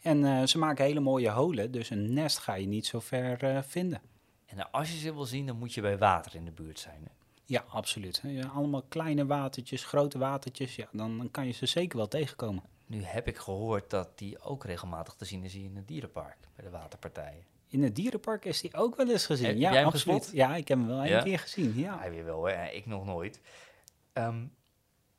En 0.00 0.24
eh, 0.24 0.46
ze 0.46 0.58
maken 0.58 0.84
hele 0.84 1.00
mooie 1.00 1.30
holen, 1.30 1.70
dus 1.70 1.90
een 1.90 2.12
nest 2.12 2.38
ga 2.38 2.54
je 2.54 2.66
niet 2.66 2.86
zo 2.86 3.00
ver 3.00 3.42
eh, 3.42 3.62
vinden. 3.62 4.00
En 4.46 4.56
nou, 4.56 4.68
als 4.72 4.92
je 4.92 4.98
ze 4.98 5.14
wil 5.14 5.24
zien, 5.24 5.46
dan 5.46 5.58
moet 5.58 5.74
je 5.74 5.80
bij 5.80 5.98
water 5.98 6.34
in 6.34 6.44
de 6.44 6.50
buurt 6.50 6.78
zijn. 6.78 7.00
Hè? 7.04 7.10
Ja, 7.44 7.64
absoluut. 7.68 8.20
Ja, 8.22 8.46
allemaal 8.46 8.82
kleine 8.88 9.26
watertjes, 9.26 9.84
grote 9.84 10.18
watertjes, 10.18 10.76
ja, 10.76 10.88
dan, 10.92 11.18
dan 11.18 11.30
kan 11.30 11.46
je 11.46 11.52
ze 11.52 11.66
zeker 11.66 11.96
wel 11.96 12.08
tegenkomen. 12.08 12.62
Nu 12.86 13.02
heb 13.02 13.28
ik 13.28 13.36
gehoord 13.36 13.90
dat 13.90 14.18
die 14.18 14.40
ook 14.40 14.64
regelmatig 14.64 15.14
te 15.14 15.24
zien 15.24 15.44
is 15.44 15.52
hier 15.52 15.64
in 15.64 15.76
het 15.76 15.88
dierenpark, 15.88 16.36
bij 16.56 16.64
de 16.64 16.70
waterpartijen. 16.70 17.44
In 17.74 17.82
het 17.82 17.94
dierenpark 17.94 18.44
is 18.44 18.62
hij 18.62 18.74
ook 18.74 18.96
wel 18.96 19.10
eens 19.10 19.26
gezien. 19.26 19.46
Heb 19.46 19.56
ja, 19.56 19.70
jij 19.70 19.78
hem 19.78 19.86
absoluut. 19.86 20.16
gespot? 20.16 20.36
Ja, 20.36 20.56
ik 20.56 20.68
heb 20.68 20.78
hem 20.78 20.86
wel 20.86 21.06
een 21.06 21.22
keer 21.22 21.38
gezien. 21.38 21.72
Ja. 21.76 21.98
Hij 21.98 22.10
weer 22.10 22.24
wel, 22.24 22.44
hè? 22.44 22.66
ik 22.66 22.86
nog 22.86 23.04
nooit. 23.04 23.40
Ehm, 24.12 24.36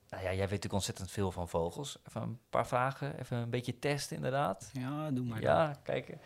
nou 0.10 0.24
ja, 0.24 0.30
jij 0.30 0.36
weet 0.36 0.40
natuurlijk 0.40 0.74
ontzettend 0.74 1.12
veel 1.12 1.32
van 1.32 1.50
vogels. 1.50 1.98
Even 2.08 2.22
een 2.22 2.40
paar 2.50 2.68
vragen, 2.68 3.20
even 3.20 3.38
een 3.38 3.50
beetje 3.50 3.80
testen 3.80 4.16
inderdaad. 4.16 4.70
ja, 4.74 5.12
doe 5.12 5.26
maar. 5.26 5.42
dan. 5.42 5.52
Ja, 5.52 5.80
kijk. 5.84 6.18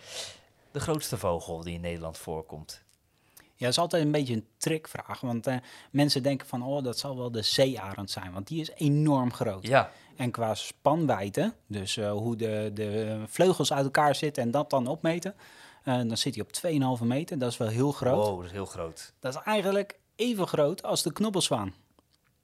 De 0.72 0.80
grootste 0.80 1.18
vogel 1.18 1.64
die 1.64 1.74
in 1.74 1.82
Nederland 1.82 2.18
voorkomt. 2.18 2.84
Ja, 3.36 3.66
dat 3.66 3.70
is 3.70 3.80
altijd 3.80 4.04
een 4.04 4.12
beetje 4.12 4.34
een 4.34 4.48
trickvraag. 4.58 5.22
Want 5.22 5.48
eh, 5.48 5.56
mensen 5.92 6.24
denken 6.24 6.48
van, 6.48 6.64
oh, 6.64 6.84
dat 6.84 7.00
zal 7.00 7.18
wel 7.18 7.32
de 7.32 7.42
zeearend 7.42 8.12
zijn. 8.12 8.32
Want 8.32 8.48
die 8.48 8.62
is 8.62 8.72
enorm 8.76 9.34
groot. 9.34 9.68
Ja, 9.68 9.92
En 10.16 10.32
qua 10.32 10.56
spanwijdte, 10.56 11.54
dus 11.68 11.98
eh, 11.98 12.12
hoe 12.12 12.36
de, 12.36 12.72
de 12.74 13.22
vleugels 13.28 13.74
uit 13.74 13.86
elkaar 13.86 14.16
zitten 14.16 14.44
en 14.44 14.52
dat 14.52 14.70
dan 14.70 14.88
opmeten, 14.88 15.36
eh, 15.90 16.08
dan 16.08 16.18
zit 16.18 16.36
hij 16.36 16.44
op 16.44 17.00
2,5 17.00 17.06
meter. 17.06 17.40
Dat 17.40 17.52
is 17.52 17.58
wel 17.58 17.68
heel 17.68 17.92
groot. 17.92 18.26
wow, 18.26 18.38
dat 18.38 18.46
is 18.46 18.52
heel 18.52 18.66
groot. 18.66 19.14
Dat 19.20 19.36
is 19.36 19.42
eigenlijk 19.42 20.00
even 20.16 20.48
groot 20.48 20.84
als 20.84 21.04
de 21.04 21.14
knobbelzwaan. 21.14 21.74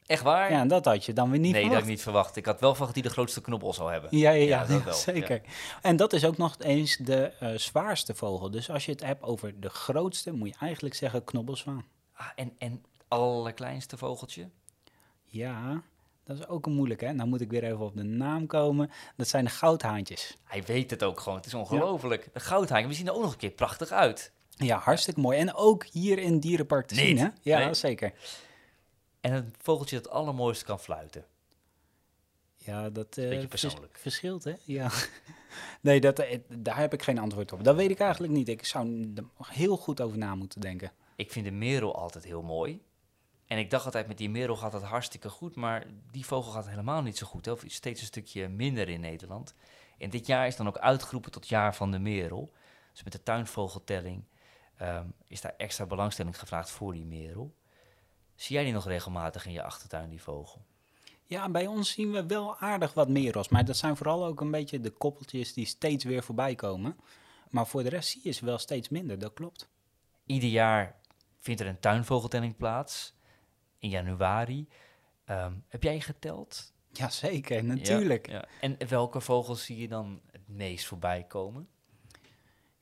Echt 0.05 0.23
waar? 0.23 0.51
Ja, 0.51 0.59
en 0.59 0.67
dat 0.67 0.85
had 0.85 1.05
je 1.05 1.13
dan 1.13 1.29
weer 1.29 1.39
niet 1.39 1.51
nee, 1.51 1.61
dat 1.61 1.61
verwacht. 1.61 1.81
had 1.81 1.89
ik 1.89 1.95
niet 1.95 2.01
verwacht. 2.03 2.35
Ik 2.35 2.45
had 2.45 2.59
wel 2.59 2.69
verwacht 2.69 2.93
dat 2.93 3.03
hij 3.03 3.11
de 3.11 3.17
grootste 3.17 3.41
knobbel 3.41 3.73
zou 3.73 3.91
hebben. 3.91 4.17
Ja, 4.17 4.31
ja, 4.31 4.43
ja, 4.43 4.61
Ja, 4.61 4.67
dat 4.73 4.83
wel, 4.83 4.93
zeker. 4.93 5.41
En 5.81 5.95
dat 5.95 6.13
is 6.13 6.25
ook 6.25 6.37
nog 6.37 6.55
eens 6.59 6.97
de 6.97 7.31
eh, 7.39 7.49
zwaarste 7.55 8.15
vogel. 8.15 8.51
Dus 8.51 8.69
als 8.69 8.85
je 8.85 8.91
het 8.91 9.03
hebt 9.03 9.23
over 9.23 9.59
de 9.59 9.69
grootste, 9.69 10.31
moet 10.31 10.47
je 10.47 10.55
eigenlijk 10.59 10.95
zeggen 10.95 11.23
knobbelzwaan. 11.23 11.85
Ah, 12.13 12.27
en, 12.35 12.55
en 12.57 12.71
het 12.71 13.03
allerkleinste 13.07 13.97
vogeltje? 13.97 14.49
Ja, 15.23 15.83
dat 16.25 16.37
is 16.39 16.47
ook 16.47 16.65
een 16.65 16.73
moeilijke. 16.73 17.05
Hè? 17.05 17.13
Nou 17.13 17.29
moet 17.29 17.41
ik 17.41 17.49
weer 17.49 17.63
even 17.63 17.79
op 17.79 17.95
de 17.95 18.03
naam 18.03 18.47
komen. 18.47 18.91
Dat 19.15 19.27
zijn 19.27 19.43
de 19.45 19.51
goudhaantjes. 19.51 20.37
Hij 20.43 20.63
weet 20.63 20.89
het 20.91 21.03
ook 21.03 21.19
gewoon. 21.19 21.37
Het 21.37 21.45
is 21.47 21.53
ongelooflijk. 21.53 22.29
De 22.33 22.39
goudhaan, 22.39 22.87
we 22.87 22.93
zien 22.93 23.07
er 23.07 23.13
ook 23.13 23.21
nog 23.21 23.31
een 23.31 23.37
keer 23.37 23.49
prachtig 23.51 23.89
uit. 23.91 24.31
Ja, 24.49 24.77
hartstikke 24.77 25.19
mooi. 25.19 25.37
En 25.39 25.53
ook 25.53 25.85
hier 25.85 26.19
in 26.19 26.33
het 26.33 26.41
dierenpark 26.41 26.87
te 26.87 26.95
Niet? 26.95 27.03
zien, 27.03 27.17
hè? 27.17 27.27
Ja, 27.41 27.57
Nee. 27.59 27.73
zeker. 27.73 28.13
En 29.21 29.31
het 29.33 29.45
vogeltje 29.61 29.95
dat 29.95 30.05
het 30.05 30.13
allermooiste 30.13 30.65
kan 30.65 30.79
fluiten. 30.79 31.25
Ja, 32.55 32.89
dat 32.89 33.07
vers- 33.11 33.45
persoonlijk. 33.47 33.97
verschilt, 33.97 34.43
hè? 34.43 34.53
Ja. 34.63 34.89
nee, 35.81 35.99
dat, 36.01 36.19
eh, 36.19 36.39
daar 36.49 36.77
heb 36.77 36.93
ik 36.93 37.01
geen 37.03 37.17
antwoord 37.19 37.51
op. 37.53 37.63
Dat 37.63 37.75
weet 37.75 37.89
ik 37.89 37.99
eigenlijk 37.99 38.33
niet. 38.33 38.49
Ik 38.49 38.65
zou 38.65 39.11
er 39.15 39.23
heel 39.47 39.77
goed 39.77 40.01
over 40.01 40.17
na 40.17 40.35
moeten 40.35 40.61
denken. 40.61 40.91
Ik 41.15 41.31
vind 41.31 41.45
de 41.45 41.51
merel 41.51 41.95
altijd 41.95 42.23
heel 42.23 42.41
mooi. 42.41 42.81
En 43.47 43.57
ik 43.57 43.69
dacht 43.69 43.85
altijd, 43.85 44.07
met 44.07 44.17
die 44.17 44.29
merel 44.29 44.55
gaat 44.55 44.73
het 44.73 44.83
hartstikke 44.83 45.29
goed. 45.29 45.55
Maar 45.55 45.85
die 46.11 46.25
vogel 46.25 46.51
gaat 46.51 46.69
helemaal 46.69 47.01
niet 47.01 47.17
zo 47.17 47.27
goed. 47.27 47.45
Hè? 47.45 47.51
Of 47.51 47.63
steeds 47.67 48.01
een 48.01 48.07
stukje 48.07 48.47
minder 48.47 48.89
in 48.89 48.99
Nederland. 48.99 49.53
En 49.97 50.09
dit 50.09 50.27
jaar 50.27 50.47
is 50.47 50.55
dan 50.55 50.67
ook 50.67 50.77
uitgeroepen 50.77 51.31
tot 51.31 51.47
jaar 51.47 51.75
van 51.75 51.91
de 51.91 51.99
merel. 51.99 52.53
Dus 52.91 53.03
met 53.03 53.13
de 53.13 53.23
tuinvogeltelling 53.23 54.23
ehm, 54.75 55.07
is 55.27 55.41
daar 55.41 55.53
extra 55.57 55.85
belangstelling 55.85 56.39
gevraagd 56.39 56.69
voor 56.69 56.93
die 56.93 57.05
merel. 57.05 57.55
Zie 58.35 58.55
jij 58.55 58.63
die 58.63 58.73
nog 58.73 58.87
regelmatig 58.87 59.45
in 59.45 59.51
je 59.51 59.63
achtertuin, 59.63 60.09
die 60.09 60.21
vogel? 60.21 60.65
Ja, 61.27 61.49
bij 61.49 61.67
ons 61.67 61.91
zien 61.91 62.11
we 62.11 62.25
wel 62.25 62.57
aardig 62.57 62.93
wat 62.93 63.09
merels. 63.09 63.49
Maar 63.49 63.65
dat 63.65 63.77
zijn 63.77 63.97
vooral 63.97 64.25
ook 64.25 64.41
een 64.41 64.51
beetje 64.51 64.79
de 64.79 64.89
koppeltjes 64.89 65.53
die 65.53 65.65
steeds 65.65 66.03
weer 66.03 66.23
voorbij 66.23 66.55
komen. 66.55 66.97
Maar 67.49 67.67
voor 67.67 67.83
de 67.83 67.89
rest 67.89 68.09
zie 68.09 68.21
je 68.23 68.31
ze 68.31 68.45
wel 68.45 68.57
steeds 68.57 68.89
minder, 68.89 69.19
dat 69.19 69.33
klopt. 69.33 69.69
Ieder 70.25 70.49
jaar 70.49 70.95
vindt 71.39 71.61
er 71.61 71.67
een 71.67 71.79
tuinvogeltelling 71.79 72.55
plaats. 72.57 73.14
In 73.79 73.89
januari. 73.89 74.67
Ehm, 75.25 75.53
heb 75.67 75.83
jij 75.83 75.99
geteld? 75.99 76.73
Jazeker, 76.91 77.63
natuurlijk. 77.63 78.27
Ja, 78.27 78.33
ja. 78.33 78.45
En 78.61 78.87
welke 78.87 79.21
vogels 79.21 79.65
zie 79.65 79.77
je 79.77 79.87
dan 79.87 80.21
het 80.31 80.47
meest 80.47 80.85
voorbij 80.85 81.23
komen? 81.23 81.67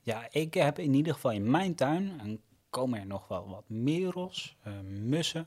Ja, 0.00 0.26
ik 0.30 0.54
heb 0.54 0.78
in 0.78 0.94
ieder 0.94 1.14
geval 1.14 1.30
in 1.30 1.50
mijn 1.50 1.74
tuin, 1.74 2.20
en 2.20 2.40
komen 2.70 3.00
er 3.00 3.06
nog 3.06 3.28
wel 3.28 3.48
wat 3.48 3.64
merels, 3.68 4.56
eh, 4.62 4.72
mussen, 4.82 5.46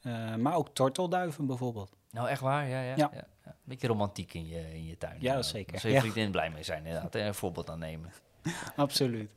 eh, 0.00 0.34
maar 0.34 0.54
ook 0.54 0.74
tortelduiven 0.74 1.46
bijvoorbeeld. 1.46 1.96
Nou, 2.10 2.28
echt 2.28 2.40
waar? 2.40 2.68
Ja, 2.68 2.82
ja. 2.82 2.94
Ja. 2.96 3.10
Een 3.44 3.52
beetje 3.64 3.86
romantiek 3.86 4.34
in 4.34 4.46
je, 4.46 4.74
in 4.74 4.84
je 4.84 4.98
tuin. 4.98 5.16
Ja, 5.20 5.42
zeker. 5.42 5.72
Daar 5.72 5.80
zou 5.80 5.92
je 5.92 6.00
vriendin 6.00 6.30
blij 6.30 6.50
mee 6.50 6.62
zijn, 6.62 6.86
inderdaad. 6.86 7.14
Een 7.14 7.34
voorbeeld 7.34 7.70
aan 7.70 7.78
nemen. 7.78 8.12
Absoluut. 8.76 9.34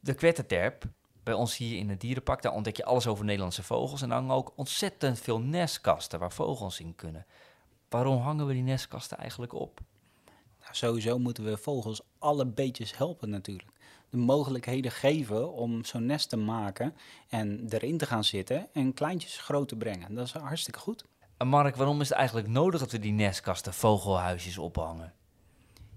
De 0.00 0.14
kwetterterp, 0.14 0.84
bij 1.28 1.36
ons 1.36 1.56
hier 1.56 1.78
in 1.78 1.88
het 1.88 2.00
dierenpark, 2.00 2.42
daar 2.42 2.52
ontdek 2.52 2.76
je 2.76 2.84
alles 2.84 3.06
over 3.06 3.24
Nederlandse 3.24 3.62
vogels. 3.62 4.02
En 4.02 4.08
dan 4.08 4.18
hangen 4.18 4.34
ook 4.34 4.52
ontzettend 4.56 5.20
veel 5.20 5.40
nestkasten 5.40 6.18
waar 6.18 6.32
vogels 6.32 6.80
in 6.80 6.94
kunnen. 6.94 7.26
Waarom 7.88 8.20
hangen 8.20 8.46
we 8.46 8.52
die 8.52 8.62
nestkasten 8.62 9.18
eigenlijk 9.18 9.52
op? 9.52 9.80
Nou, 10.60 10.74
sowieso 10.74 11.18
moeten 11.18 11.44
we 11.44 11.56
vogels 11.56 12.00
alle 12.18 12.46
beetjes 12.46 12.96
helpen 12.96 13.30
natuurlijk. 13.30 13.68
De 14.10 14.16
mogelijkheden 14.16 14.90
geven 14.90 15.52
om 15.52 15.84
zo'n 15.84 16.06
nest 16.06 16.28
te 16.28 16.36
maken 16.36 16.94
en 17.28 17.66
erin 17.68 17.98
te 17.98 18.06
gaan 18.06 18.24
zitten 18.24 18.68
en 18.72 18.94
kleintjes 18.94 19.38
groot 19.38 19.68
te 19.68 19.76
brengen. 19.76 20.14
Dat 20.14 20.26
is 20.26 20.32
hartstikke 20.32 20.78
goed. 20.78 21.04
En 21.36 21.48
Mark, 21.48 21.76
waarom 21.76 22.00
is 22.00 22.08
het 22.08 22.18
eigenlijk 22.18 22.48
nodig 22.48 22.80
dat 22.80 22.92
we 22.92 22.98
die 22.98 23.12
nestkasten, 23.12 23.74
vogelhuisjes 23.74 24.58
ophangen? 24.58 25.12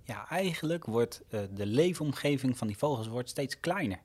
Ja, 0.04 0.30
eigenlijk 0.30 0.86
wordt 0.86 1.22
eh, 1.30 1.40
de 1.54 1.66
leefomgeving 1.66 2.58
van 2.58 2.68
die 2.68 2.78
vogels 2.78 3.08
wordt 3.08 3.30
steeds 3.30 3.60
kleiner. 3.60 4.00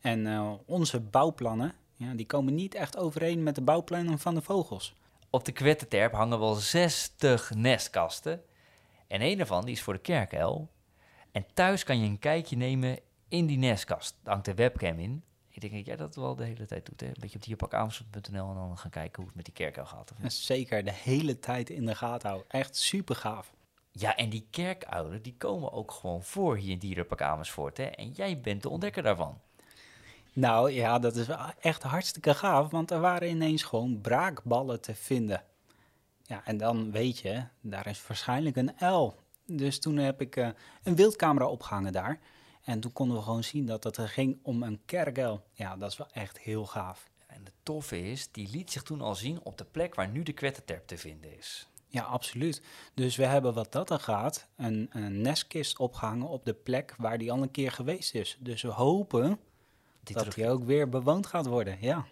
En 0.00 0.26
eh, 0.26 0.52
onze 0.66 1.00
bouwplannen, 1.00 1.74
ja, 1.94 2.14
die 2.14 2.26
komen 2.26 2.54
niet 2.54 2.74
echt 2.74 2.96
overeen 2.96 3.42
met 3.42 3.54
de 3.54 3.62
bouwplannen 3.62 4.18
van 4.18 4.34
de 4.34 4.42
vogels. 4.42 4.94
Op 5.30 5.44
de 5.44 5.52
kwetterterp 5.52 6.12
hangen 6.12 6.38
wel 6.38 6.54
60 6.54 7.54
nestkasten. 7.54 8.42
En 9.06 9.20
een 9.20 9.36
daarvan 9.36 9.64
die 9.64 9.74
is 9.74 9.82
voor 9.82 9.92
de 9.92 10.00
kerkuil. 10.00 10.70
En 11.32 11.46
thuis 11.54 11.84
kan 11.84 11.98
je 12.00 12.08
een 12.08 12.18
kijkje 12.18 12.56
nemen 12.56 12.98
in 13.28 13.46
die 13.46 13.58
nestkast. 13.58 14.16
Daar 14.22 14.32
hangt 14.32 14.48
de 14.48 14.54
webcam 14.54 14.98
in. 14.98 15.22
Ik 15.48 15.60
denk 15.60 15.74
dat 15.74 15.86
jij 15.86 15.96
dat 15.96 16.16
wel 16.16 16.36
de 16.36 16.44
hele 16.44 16.66
tijd 16.66 16.86
doet. 16.86 17.00
Hè? 17.00 17.06
Een 17.06 17.16
beetje 17.20 17.36
op 17.36 17.44
dierparkamersfoort.nl 17.44 18.48
en 18.48 18.54
dan 18.54 18.78
gaan 18.78 18.90
kijken 18.90 19.16
hoe 19.16 19.26
het 19.26 19.34
met 19.34 19.44
die 19.44 19.54
kerkuil 19.54 19.86
gaat. 19.86 20.12
Of 20.24 20.32
zeker 20.32 20.84
de 20.84 20.92
hele 20.92 21.38
tijd 21.38 21.70
in 21.70 21.86
de 21.86 21.94
gaten 21.94 22.28
houden. 22.28 22.50
Echt 22.50 22.76
super 22.76 23.16
gaaf. 23.16 23.52
Ja, 23.90 24.16
en 24.16 24.30
die 24.30 24.46
kerkuilen 24.50 25.22
die 25.22 25.36
komen 25.36 25.72
ook 25.72 25.90
gewoon 25.90 26.22
voor 26.22 26.56
hier 26.56 26.70
in 26.70 26.78
Dierenpark 26.78 27.22
Amersfoort. 27.22 27.76
Hè? 27.76 27.84
En 27.84 28.10
jij 28.10 28.40
bent 28.40 28.62
de 28.62 28.68
ontdekker 28.68 29.02
daarvan. 29.02 29.40
Nou 30.36 30.70
ja, 30.70 30.98
dat 30.98 31.16
is 31.16 31.26
wel 31.26 31.38
echt 31.60 31.82
hartstikke 31.82 32.34
gaaf, 32.34 32.70
want 32.70 32.90
er 32.90 33.00
waren 33.00 33.28
ineens 33.28 33.62
gewoon 33.62 34.00
braakballen 34.00 34.80
te 34.80 34.94
vinden. 34.94 35.42
Ja, 36.22 36.44
en 36.44 36.56
dan 36.56 36.90
weet 36.90 37.18
je, 37.18 37.44
daar 37.60 37.86
is 37.86 38.06
waarschijnlijk 38.06 38.56
een 38.56 38.88
L. 38.92 39.14
Dus 39.46 39.80
toen 39.80 39.96
heb 39.96 40.20
ik 40.20 40.36
eh, 40.36 40.48
een 40.82 40.96
wildcamera 40.96 41.46
opgehangen 41.46 41.92
daar. 41.92 42.20
En 42.62 42.80
toen 42.80 42.92
konden 42.92 43.16
we 43.16 43.22
gewoon 43.22 43.44
zien 43.44 43.66
dat 43.66 43.84
het 43.84 43.98
ging 43.98 44.38
om 44.42 44.62
een 44.62 44.80
kerkuil. 44.84 45.44
Ja, 45.52 45.76
dat 45.76 45.90
is 45.90 45.96
wel 45.96 46.10
echt 46.12 46.38
heel 46.38 46.66
gaaf. 46.66 47.10
En 47.26 47.44
het 47.44 47.54
toffe 47.62 48.10
is, 48.10 48.30
die 48.30 48.48
liet 48.50 48.70
zich 48.70 48.82
toen 48.82 49.00
al 49.00 49.14
zien 49.14 49.40
op 49.42 49.58
de 49.58 49.64
plek 49.64 49.94
waar 49.94 50.08
nu 50.08 50.22
de 50.22 50.32
kwetterterp 50.32 50.86
te 50.86 50.98
vinden 50.98 51.36
is. 51.38 51.68
Ja, 51.86 52.02
absoluut. 52.02 52.62
Dus 52.94 53.16
we 53.16 53.24
hebben 53.24 53.54
wat 53.54 53.72
dat 53.72 53.90
er 53.90 54.00
gaat, 54.00 54.48
een, 54.56 54.88
een 54.92 55.20
nestkist 55.20 55.78
opgehangen 55.78 56.28
op 56.28 56.44
de 56.44 56.54
plek 56.54 56.94
waar 56.98 57.18
die 57.18 57.32
al 57.32 57.42
een 57.42 57.50
keer 57.50 57.72
geweest 57.72 58.14
is. 58.14 58.36
Dus 58.40 58.62
we 58.62 58.70
hopen 58.70 59.38
Die 60.06 60.14
dat 60.14 60.24
terug- 60.24 60.34
die 60.34 60.48
ook 60.48 60.64
weer 60.64 60.88
bewoond 60.88 61.26
gaat 61.26 61.46
worden, 61.46 61.76
ja. 61.80 62.06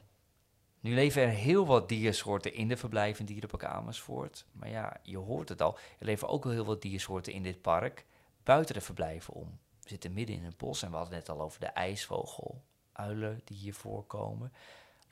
Nu 0.80 0.94
leven 0.94 1.22
er 1.22 1.28
heel 1.28 1.66
wat 1.66 1.88
diersoorten 1.88 2.54
in 2.54 2.68
de 2.68 2.76
in 3.16 3.24
Dierenpark 3.24 3.64
Amersfoort. 3.64 4.44
Maar 4.52 4.70
ja, 4.70 4.96
je 5.02 5.16
hoort 5.16 5.48
het 5.48 5.62
al, 5.62 5.78
er 5.98 6.06
leven 6.06 6.28
ook 6.28 6.44
wel 6.44 6.52
heel 6.52 6.64
wat 6.64 6.82
diersoorten 6.82 7.32
in 7.32 7.42
dit 7.42 7.60
park 7.62 8.04
buiten 8.42 8.74
de 8.74 8.80
verblijven 8.80 9.34
om. 9.34 9.58
We 9.82 9.88
zitten 9.88 10.12
midden 10.12 10.36
in 10.36 10.44
een 10.44 10.54
bos 10.56 10.82
en 10.82 10.90
we 10.90 10.96
hadden 10.96 11.14
het 11.14 11.26
net 11.26 11.36
al 11.36 11.42
over 11.44 11.60
de 11.60 11.66
ijsvogel, 11.66 12.62
uilen 12.92 13.40
die 13.44 13.56
hier 13.56 13.74
voorkomen. 13.74 14.52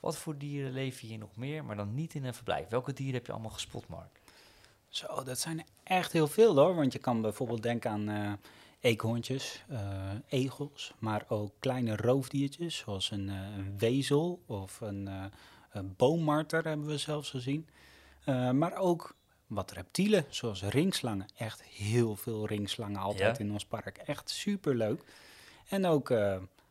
Wat 0.00 0.16
voor 0.16 0.38
dieren 0.38 0.72
leven 0.72 1.08
hier 1.08 1.18
nog 1.18 1.36
meer, 1.36 1.64
maar 1.64 1.76
dan 1.76 1.94
niet 1.94 2.14
in 2.14 2.24
een 2.24 2.34
verblijf? 2.34 2.68
Welke 2.68 2.92
dieren 2.92 3.14
heb 3.14 3.26
je 3.26 3.32
allemaal 3.32 3.50
gespot, 3.50 3.88
Mark? 3.88 4.20
Zo, 4.88 5.22
dat 5.24 5.38
zijn 5.38 5.58
er 5.58 5.64
echt 5.82 6.12
heel 6.12 6.28
veel 6.28 6.56
hoor. 6.56 6.74
Want 6.74 6.92
je 6.92 6.98
kan 6.98 7.20
bijvoorbeeld 7.20 7.62
denken 7.62 7.90
aan 7.90 8.08
eh 8.08 8.32
eekhoorntjes, 8.82 9.64
eh, 9.68 10.10
egels, 10.28 10.94
maar 10.98 11.24
ook 11.28 11.52
kleine 11.58 11.96
roofdiertjes 11.96 12.76
zoals 12.76 13.10
een, 13.10 13.28
eh, 13.28 13.56
een 13.56 13.78
wezel 13.78 14.42
of 14.46 14.80
een, 14.80 15.08
eh, 15.08 15.24
een 15.70 15.96
boommarter 15.96 16.64
hebben 16.64 16.86
we 16.86 16.98
zelfs 16.98 17.30
gezien. 17.30 17.68
Maar 18.52 18.76
ook 18.76 19.16
wat 19.46 19.70
reptielen, 19.70 20.24
zoals 20.28 20.62
ringslangen. 20.62 21.26
Echt 21.36 21.62
heel 21.62 22.16
veel 22.16 22.46
ringslangen 22.46 23.00
altijd 23.00 23.38
Ja? 23.38 23.44
in 23.44 23.52
ons 23.52 23.64
park. 23.64 23.96
Echt 23.96 24.30
superleuk. 24.30 25.04
En 25.68 25.86
ook 25.86 26.12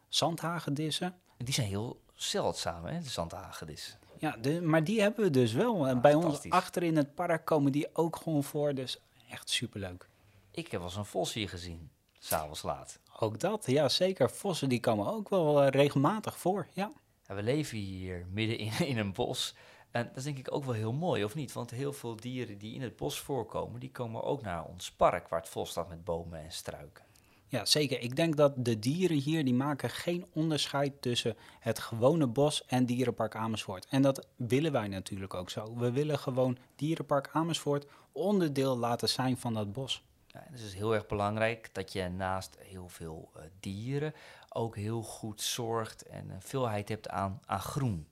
zandhagedissen. 0.08 1.16
En 1.38 1.46
die 1.46 1.54
zijn 1.54 1.68
heel 1.68 2.02
zeldzaam, 2.14 2.86
hè, 2.86 3.00
de 3.00 3.10
zandhagedis. 3.10 3.98
Ja, 4.20 4.38
de, 4.38 4.62
maar 4.62 4.84
die 4.84 5.02
hebben 5.02 5.24
we 5.24 5.30
dus 5.30 5.54
wel. 5.54 5.88
En 5.88 6.02
bij 6.02 6.14
ons 6.14 6.50
achter 6.50 6.84
in 6.84 6.98
het 6.98 7.16
park 7.16 7.46
komen 7.46 7.72
die 7.72 7.96
ook 7.96 8.16
gewoon 8.16 8.44
voor. 8.44 8.74
Dus 8.74 9.00
echt 9.30 9.50
superleuk. 9.50 10.08
Ik 10.52 10.72
heb 10.72 10.80
wel 10.80 10.90
eens 10.90 10.98
een 10.98 11.06
vos 11.06 11.34
hier 11.34 11.50
gezien, 11.50 11.90
s'avonds 12.24 12.62
laat. 12.62 13.00
Ook 13.20 13.40
dat, 13.40 13.64
ja 13.66 13.90
zeker. 13.90 14.30
Vossen 14.30 14.70
die 14.70 14.80
komen 14.80 15.14
ook 15.14 15.30
wel 15.30 15.62
eh, 15.62 15.70
regelmatig 15.70 16.38
voor, 16.38 16.68
ja. 16.74 16.92
We 17.26 17.44
leven 17.44 17.78
hier 17.78 18.26
midden 18.30 18.58
in, 18.58 18.72
in 18.92 18.98
een 18.98 19.14
bos. 19.14 19.56
En 19.92 20.06
dat 20.08 20.18
is 20.18 20.24
denk 20.24 20.38
ik 20.38 20.54
ook 20.54 20.64
wel 20.64 20.74
heel 20.74 20.94
mooi, 20.94 21.24
of 21.24 21.36
niet? 21.36 21.54
Want 21.54 21.72
heel 21.72 21.94
veel 21.94 22.16
dieren 22.16 22.58
die 22.58 22.74
in 22.74 22.82
het 22.82 22.96
bos 22.96 23.20
voorkomen, 23.20 23.80
die 23.80 23.92
komen 23.92 24.24
ook 24.24 24.42
naar 24.42 24.66
ons 24.66 24.92
park, 24.92 25.28
waar 25.28 25.40
het 25.40 25.50
vol 25.50 25.66
staat 25.66 25.90
met 25.90 26.04
bomen 26.04 26.44
en 26.44 26.52
struiken. 26.52 27.06
Ja, 27.48 27.66
zeker. 27.66 28.00
Ik 28.00 28.16
denk 28.16 28.38
dat 28.38 28.54
de 28.58 28.80
dieren 28.80 29.18
hier, 29.18 29.46
die 29.46 29.54
maken 29.54 29.90
geen 29.90 30.26
onderscheid 30.34 31.02
tussen 31.02 31.36
het 31.60 31.80
gewone 31.80 32.28
bos 32.28 32.66
en 32.66 32.86
Dierenpark 32.86 33.36
Amersfoort. 33.36 33.86
En 33.90 34.02
dat 34.02 34.28
willen 34.36 34.72
wij 34.72 34.88
natuurlijk 34.88 35.34
ook 35.34 35.50
zo. 35.50 35.76
We 35.76 35.92
willen 35.92 36.20
gewoon 36.20 36.58
Dierenpark 36.76 37.30
Amersfoort 37.34 37.86
onderdeel 38.12 38.78
laten 38.78 39.10
zijn 39.10 39.38
van 39.38 39.54
dat 39.54 39.74
bos. 39.74 40.04
Dus 40.32 40.60
het 40.60 40.70
is 40.70 40.74
heel 40.74 40.94
erg 40.94 41.06
belangrijk 41.06 41.70
dat 41.74 41.94
je 41.94 42.10
naast 42.10 42.58
heel 42.60 42.90
veel 42.90 43.32
eh, 43.36 43.42
dieren 43.60 44.14
ook 44.50 44.76
heel 44.76 45.02
goed 45.02 45.42
zorgt 45.42 46.08
en 46.08 46.30
een 46.30 46.42
veelheid 46.42 46.90
hebt 46.90 47.10
aan, 47.10 47.40
aan 47.46 47.60
groen. 47.60 48.08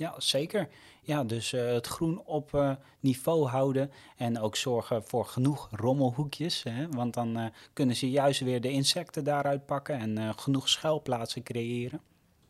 Ja, 0.00 0.14
zeker. 0.18 0.68
Ja, 1.02 1.24
dus 1.24 1.52
eh, 1.52 1.72
het 1.72 1.86
groen 1.86 2.22
op 2.24 2.54
eh, 2.54 2.72
niveau 3.00 3.48
houden 3.48 3.92
en 4.16 4.40
ook 4.40 4.56
zorgen 4.56 5.04
voor 5.04 5.26
genoeg 5.26 5.68
rommelhoekjes. 5.70 6.62
Hè? 6.62 6.88
Want 6.88 7.14
dan 7.14 7.36
eh, 7.36 7.46
kunnen 7.72 7.96
ze 7.96 8.10
juist 8.10 8.40
weer 8.40 8.60
de 8.60 8.70
insecten 8.70 9.24
daaruit 9.24 9.66
pakken 9.66 9.98
en 9.98 10.18
eh, 10.18 10.30
genoeg 10.36 10.68
schuilplaatsen 10.68 11.42
creëren. 11.42 12.00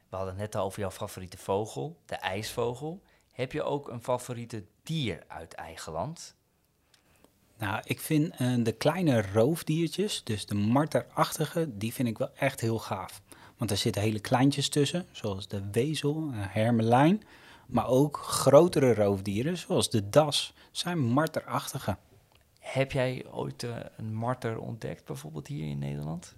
We 0.08 0.16
hadden 0.16 0.34
het 0.34 0.42
net 0.42 0.54
al 0.54 0.64
over 0.64 0.80
jouw 0.80 0.90
favoriete 0.90 1.38
vogel, 1.38 1.96
de 2.04 2.14
ijsvogel. 2.14 3.02
Heb 3.32 3.52
je 3.52 3.62
ook 3.62 3.88
een 3.88 4.02
favoriete 4.02 4.64
dier 4.82 5.24
uit 5.26 5.54
eigen 5.54 5.92
land? 5.92 6.36
Nou, 7.60 7.80
ik 7.84 8.00
vind 8.00 8.34
eh, 8.36 8.54
de 8.58 8.72
kleine 8.72 9.22
roofdiertjes, 9.32 10.24
dus 10.24 10.46
de 10.46 10.54
marterachtige, 10.54 11.76
die 11.76 11.92
vind 11.92 12.08
ik 12.08 12.18
wel 12.18 12.30
echt 12.34 12.60
heel 12.60 12.78
gaaf. 12.78 13.22
Want 13.56 13.70
er 13.70 13.76
zitten 13.76 14.02
hele 14.02 14.20
kleintjes 14.20 14.68
tussen, 14.68 15.06
zoals 15.12 15.48
de 15.48 15.70
wezel, 15.72 16.30
eh, 16.32 16.38
hermelijn. 16.38 17.22
Maar 17.66 17.86
ook 17.88 18.16
grotere 18.16 18.94
roofdieren, 18.94 19.56
zoals 19.56 19.90
de 19.90 20.08
das, 20.08 20.54
zijn 20.70 20.98
marterachtige. 20.98 21.96
Heb 22.58 22.92
jij 22.92 23.24
ooit 23.30 23.62
eh, 23.62 23.76
een 23.96 24.14
marter 24.14 24.58
ontdekt, 24.58 25.04
bijvoorbeeld 25.04 25.46
hier 25.46 25.68
in 25.68 25.78
Nederland? 25.78 26.34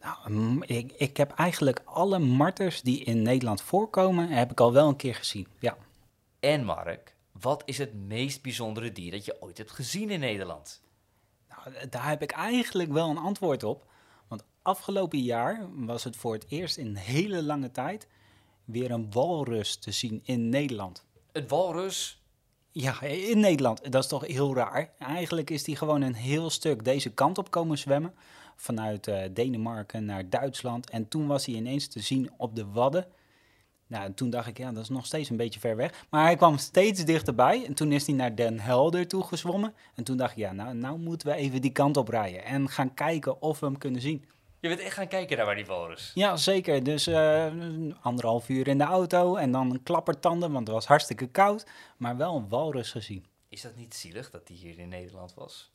Nou, 0.00 0.32
mm, 0.32 0.62
ik, 0.62 0.92
ik 0.96 1.16
heb 1.16 1.30
eigenlijk 1.30 1.80
alle 1.84 2.18
marters 2.18 2.82
die 2.82 3.04
in 3.04 3.22
Nederland 3.22 3.62
voorkomen, 3.62 4.28
heb 4.28 4.50
ik 4.50 4.60
al 4.60 4.72
wel 4.72 4.88
een 4.88 4.96
keer 4.96 5.14
gezien. 5.14 5.46
Ja. 5.58 5.76
En 6.40 6.64
Mark, 6.64 7.14
wat 7.40 7.62
is 7.64 7.78
het 7.78 7.94
meest 7.94 8.42
bijzondere 8.42 8.92
dier 8.92 9.10
dat 9.10 9.24
je 9.24 9.42
ooit 9.42 9.58
hebt 9.58 9.70
gezien 9.70 10.10
in 10.10 10.20
Nederland? 10.20 10.80
Nou, 11.48 11.88
daar 11.88 12.08
heb 12.08 12.22
ik 12.22 12.30
eigenlijk 12.30 12.92
wel 12.92 13.10
een 13.10 13.18
antwoord 13.18 13.62
op. 13.62 13.86
Want 14.28 14.44
afgelopen 14.62 15.18
jaar 15.18 15.68
was 15.72 16.04
het 16.04 16.16
voor 16.16 16.32
het 16.32 16.46
eerst 16.48 16.76
in 16.76 16.86
een 16.86 16.96
hele 16.96 17.42
lange 17.42 17.70
tijd 17.70 18.06
weer 18.64 18.90
een 18.90 19.10
walrus 19.10 19.76
te 19.76 19.90
zien 19.90 20.20
in 20.24 20.48
Nederland. 20.48 21.04
Het 21.32 21.50
walrus. 21.50 22.22
Ja, 22.70 23.02
in 23.02 23.40
Nederland. 23.40 23.92
Dat 23.92 24.02
is 24.02 24.08
toch 24.08 24.26
heel 24.26 24.54
raar. 24.54 24.92
Eigenlijk 24.98 25.50
is 25.50 25.62
die 25.62 25.76
gewoon 25.76 26.02
een 26.02 26.14
heel 26.14 26.50
stuk 26.50 26.84
deze 26.84 27.10
kant 27.10 27.38
op 27.38 27.50
komen 27.50 27.78
zwemmen. 27.78 28.14
Vanuit 28.56 29.06
eh, 29.06 29.22
Denemarken 29.32 30.04
naar 30.04 30.30
Duitsland. 30.30 30.90
En 30.90 31.08
toen 31.08 31.26
was 31.26 31.46
hij 31.46 31.54
ineens 31.54 31.88
te 31.88 32.00
zien 32.00 32.30
op 32.36 32.56
de 32.56 32.66
Wadden. 32.66 33.06
Nou, 33.88 34.04
en 34.04 34.14
toen 34.14 34.30
dacht 34.30 34.48
ik, 34.48 34.58
ja, 34.58 34.72
dat 34.72 34.82
is 34.82 34.88
nog 34.88 35.06
steeds 35.06 35.30
een 35.30 35.36
beetje 35.36 35.60
ver 35.60 35.76
weg. 35.76 36.06
Maar 36.10 36.24
hij 36.24 36.36
kwam 36.36 36.58
steeds 36.58 37.04
dichterbij. 37.04 37.64
En 37.66 37.74
toen 37.74 37.92
is 37.92 38.06
hij 38.06 38.14
naar 38.14 38.34
Den 38.34 38.60
Helder 38.60 39.08
toe 39.08 39.24
gezwommen. 39.24 39.74
En 39.94 40.04
toen 40.04 40.16
dacht 40.16 40.30
ik, 40.30 40.36
ja, 40.36 40.52
nou, 40.52 40.74
nou 40.74 40.98
moeten 40.98 41.28
we 41.28 41.34
even 41.34 41.60
die 41.60 41.72
kant 41.72 41.96
op 41.96 42.08
rijden. 42.08 42.44
En 42.44 42.68
gaan 42.68 42.94
kijken 42.94 43.42
of 43.42 43.60
we 43.60 43.66
hem 43.66 43.78
kunnen 43.78 44.00
zien. 44.00 44.24
Je 44.60 44.68
bent 44.68 44.80
echt 44.80 44.94
gaan 44.94 45.08
kijken 45.08 45.36
naar 45.36 45.46
waar 45.46 45.54
die 45.54 45.66
walrus. 45.66 46.10
Ja, 46.14 46.36
zeker. 46.36 46.82
Dus 46.82 47.06
eh, 47.06 47.52
anderhalf 48.00 48.48
uur 48.48 48.68
in 48.68 48.78
de 48.78 48.84
auto. 48.84 49.36
En 49.36 49.52
dan 49.52 49.70
een 49.70 49.82
klappertanden, 49.82 50.52
want 50.52 50.66
het 50.66 50.76
was 50.76 50.86
hartstikke 50.86 51.26
koud. 51.26 51.66
Maar 51.96 52.16
wel 52.16 52.36
een 52.36 52.48
walrus 52.48 52.90
gezien. 52.90 53.26
Is 53.48 53.62
dat 53.62 53.76
niet 53.76 53.94
zielig 53.94 54.30
dat 54.30 54.46
die 54.46 54.56
hier 54.56 54.78
in 54.78 54.88
Nederland 54.88 55.34
was? 55.34 55.72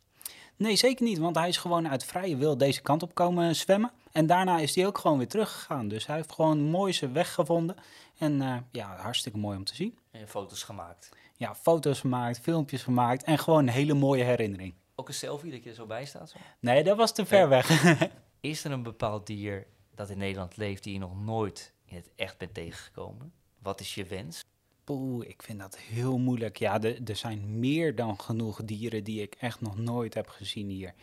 Nee, 0.58 0.76
zeker 0.76 1.06
niet, 1.06 1.18
want 1.18 1.36
hij 1.36 1.48
is 1.48 1.58
gewoon 1.58 1.89
uit 1.89 2.06
vrije 2.06 2.38
wil 2.38 2.58
deze 2.58 2.82
kant 2.82 3.04
op 3.04 3.16
komen 3.16 3.56
zwemmen. 3.56 3.92
En 4.12 4.26
daarna 4.26 4.60
is 4.60 4.76
hij 4.76 4.88
ook 4.88 4.98
gewoon 4.98 5.18
weer 5.18 5.28
teruggegaan. 5.28 5.88
Dus 5.88 6.06
hij 6.06 6.16
heeft 6.16 6.32
gewoon 6.32 6.62
mooi 6.62 6.94
zijn 6.94 7.13
weg 7.13 7.34
gevonden. 7.34 7.76
En 8.18 8.42
eh, 8.42 8.58
ja, 8.72 8.96
hartstikke 8.96 9.38
mooi 9.38 9.58
om 9.58 9.63
te 9.63 9.76
zien. 9.76 9.98
En 10.12 10.28
foto's 10.28 10.63
gemaakt. 10.63 11.10
Ja, 11.38 11.56
foto's 11.56 12.00
gemaakt, 12.00 12.39
filmpjes 12.39 12.84
gemaakt 12.84 13.24
en 13.24 13.39
gewoon 13.39 13.60
een 13.60 13.74
hele 13.74 13.94
mooie 13.94 14.24
herinnering. 14.24 14.74
Ook 14.96 15.08
een 15.08 15.13
selfie 15.13 15.52
dat 15.52 15.63
je 15.63 15.70
er 15.70 15.76
zo 15.76 15.86
bij 15.86 16.06
staat? 16.06 16.30
Zo? 16.30 16.38
Nee, 16.60 16.84
dat 16.84 16.98
was 16.98 17.13
te 17.13 17.26
ver 17.26 17.50
weg. 17.50 17.84
Is 18.39 18.63
er 18.63 18.72
een 18.72 18.84
bepaald 18.84 19.28
dier 19.28 19.68
dat 19.96 20.10
in 20.10 20.18
Nederland 20.18 20.58
leeft 20.58 20.84
die 20.84 20.94
je 20.94 21.00
nog 21.00 21.24
nooit 21.24 21.74
in 21.86 21.96
het 21.96 22.10
echt 22.16 22.38
bent 22.38 22.54
tegengekomen? 22.54 23.34
Wat 23.60 23.80
is 23.80 23.96
je 23.96 24.06
wens? 24.06 24.44
Poeh, 24.84 25.28
ik 25.28 25.43
vind 25.43 25.60
dat 25.60 25.78
heel 25.78 26.17
moeilijk. 26.17 26.58
Ja, 26.58 26.82
er 26.82 27.15
zijn 27.15 27.60
meer 27.60 27.96
dan 27.96 28.19
genoeg 28.19 28.63
dieren 28.63 29.04
die 29.04 29.22
ik 29.22 29.36
echt 29.39 29.62
nog 29.62 29.78
nooit 29.78 30.13
heb 30.13 30.28
gezien 30.28 30.69
hier. 30.69 30.93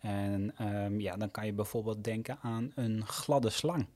En 0.00 0.52
ehm, 0.56 1.00
ja, 1.00 1.16
dan 1.16 1.30
kan 1.30 1.46
je 1.46 1.52
bijvoorbeeld 1.52 2.04
denken 2.04 2.38
aan 2.42 2.72
een 2.74 3.06
gladde 3.06 3.50
slang. 3.50 3.86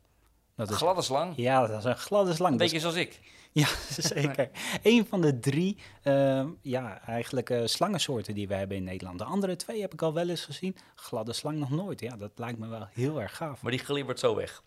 Dat 0.54 0.70
is, 0.70 0.76
Gladde 0.76 1.02
slang? 1.02 1.32
ja, 1.36 1.66
dat 1.66 1.78
is 1.78 1.84
een 1.84 1.96
gladde 1.96 2.34
slang. 2.34 2.52
Een 2.52 2.58
beetje 2.58 2.80
zoals 2.80 2.94
ik. 2.96 3.20
Ja, 3.52 3.66
zeker. 4.14 4.50
Een 4.82 5.06
van 5.06 5.20
de 5.20 5.38
drie, 5.38 5.76
ehm, 6.02 6.48
ja, 6.62 7.00
eigenlijk 7.06 7.60
slangensoorten 7.64 8.34
die 8.34 8.48
we 8.48 8.54
hebben 8.54 8.76
in 8.76 8.84
Nederland. 8.84 9.18
De 9.18 9.24
andere 9.24 9.56
twee 9.56 9.80
heb 9.80 9.92
ik 9.92 10.02
al 10.02 10.12
wel 10.12 10.28
eens 10.28 10.44
gezien. 10.44 10.76
Gladde 10.94 11.32
slang 11.32 11.58
nog 11.58 11.70
nooit. 11.70 12.00
Ja, 12.00 12.16
dat 12.16 12.30
lijkt 12.34 12.58
me 12.58 12.68
wel 12.68 12.86
heel 12.92 13.20
erg 13.20 13.36
gaaf. 13.36 13.62
Maar 13.62 13.70
die 13.70 13.80
glibbert 13.80 14.18
zo 14.18 14.34
weg. 14.34 14.62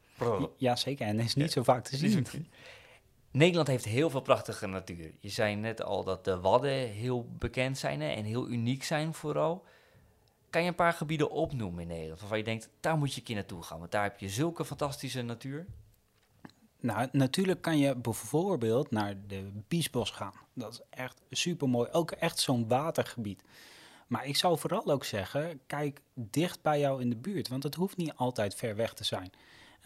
Ja, 0.58 0.76
zeker. 0.76 1.08
En 1.08 1.20
is 1.20 1.36
niet 1.36 1.52
zo 1.52 1.64
vaak 1.64 1.84
te 1.84 1.98
zien. 1.98 2.28
Nederland 3.34 3.68
heeft 3.68 3.86
heel 3.86 4.10
veel 4.10 4.22
prachtige 4.22 4.68
natuur. 4.68 5.12
Je 5.20 5.30
zei 5.30 5.56
net 5.56 5.84
al 5.84 6.04
dat 6.04 6.26
de 6.26 6.40
Wadden 6.40 6.90
heel 6.90 7.28
bekend 7.38 7.78
zijn 7.78 8.02
en 8.02 8.24
heel 8.24 8.50
uniek 8.50 8.84
zijn 8.84 9.14
vooral. 9.14 9.66
Kan 10.50 10.62
je 10.62 10.68
een 10.68 10.76
paar 10.76 10.94
gebieden 10.94 11.32
opnoemen 11.32 11.82
in 11.82 11.88
Nederland 11.88 12.20
waarvan 12.20 12.38
je 12.38 12.44
denkt, 12.44 12.70
daar 12.80 12.98
moet 12.98 13.14
je 13.14 13.20
een 13.20 13.26
keer 13.26 13.36
naartoe 13.36 13.64
gaan, 13.64 13.80
want 13.80 13.92
daar 13.92 14.04
heb 14.04 14.20
je 14.20 14.30
zulke 14.30 14.66
fantastische 14.66 15.22
natuur. 15.22 15.66
Nou, 16.80 17.08
natuurlijk 17.12 17.62
kan 17.62 17.78
je 17.78 17.96
bijvoorbeeld 17.96 18.92
naar 18.92 19.16
de 19.28 19.52
Biesbos 19.68 20.12
gaan. 20.12 20.34
Dat 20.54 20.74
is 20.74 20.82
echt 20.90 21.22
super 21.30 21.70
mooi. 21.70 21.90
Ook 21.92 22.12
echt 22.12 22.40
zo'n 22.40 22.68
watergebied. 22.68 23.44
Maar 24.08 24.26
ik 24.26 24.36
zou 24.36 24.60
vooral 24.60 24.92
ook 24.92 25.04
zeggen, 25.04 25.60
kijk 25.68 26.02
dicht 26.14 26.62
bij 26.62 26.80
jou 26.80 27.02
in 27.02 27.10
de 27.10 27.16
buurt, 27.16 27.48
want 27.48 27.64
het 27.64 27.76
hoeft 27.76 27.98
niet 27.98 28.14
altijd 28.16 28.56
ver 28.56 28.76
weg 28.76 28.94
te 28.94 29.04
zijn. 29.04 29.32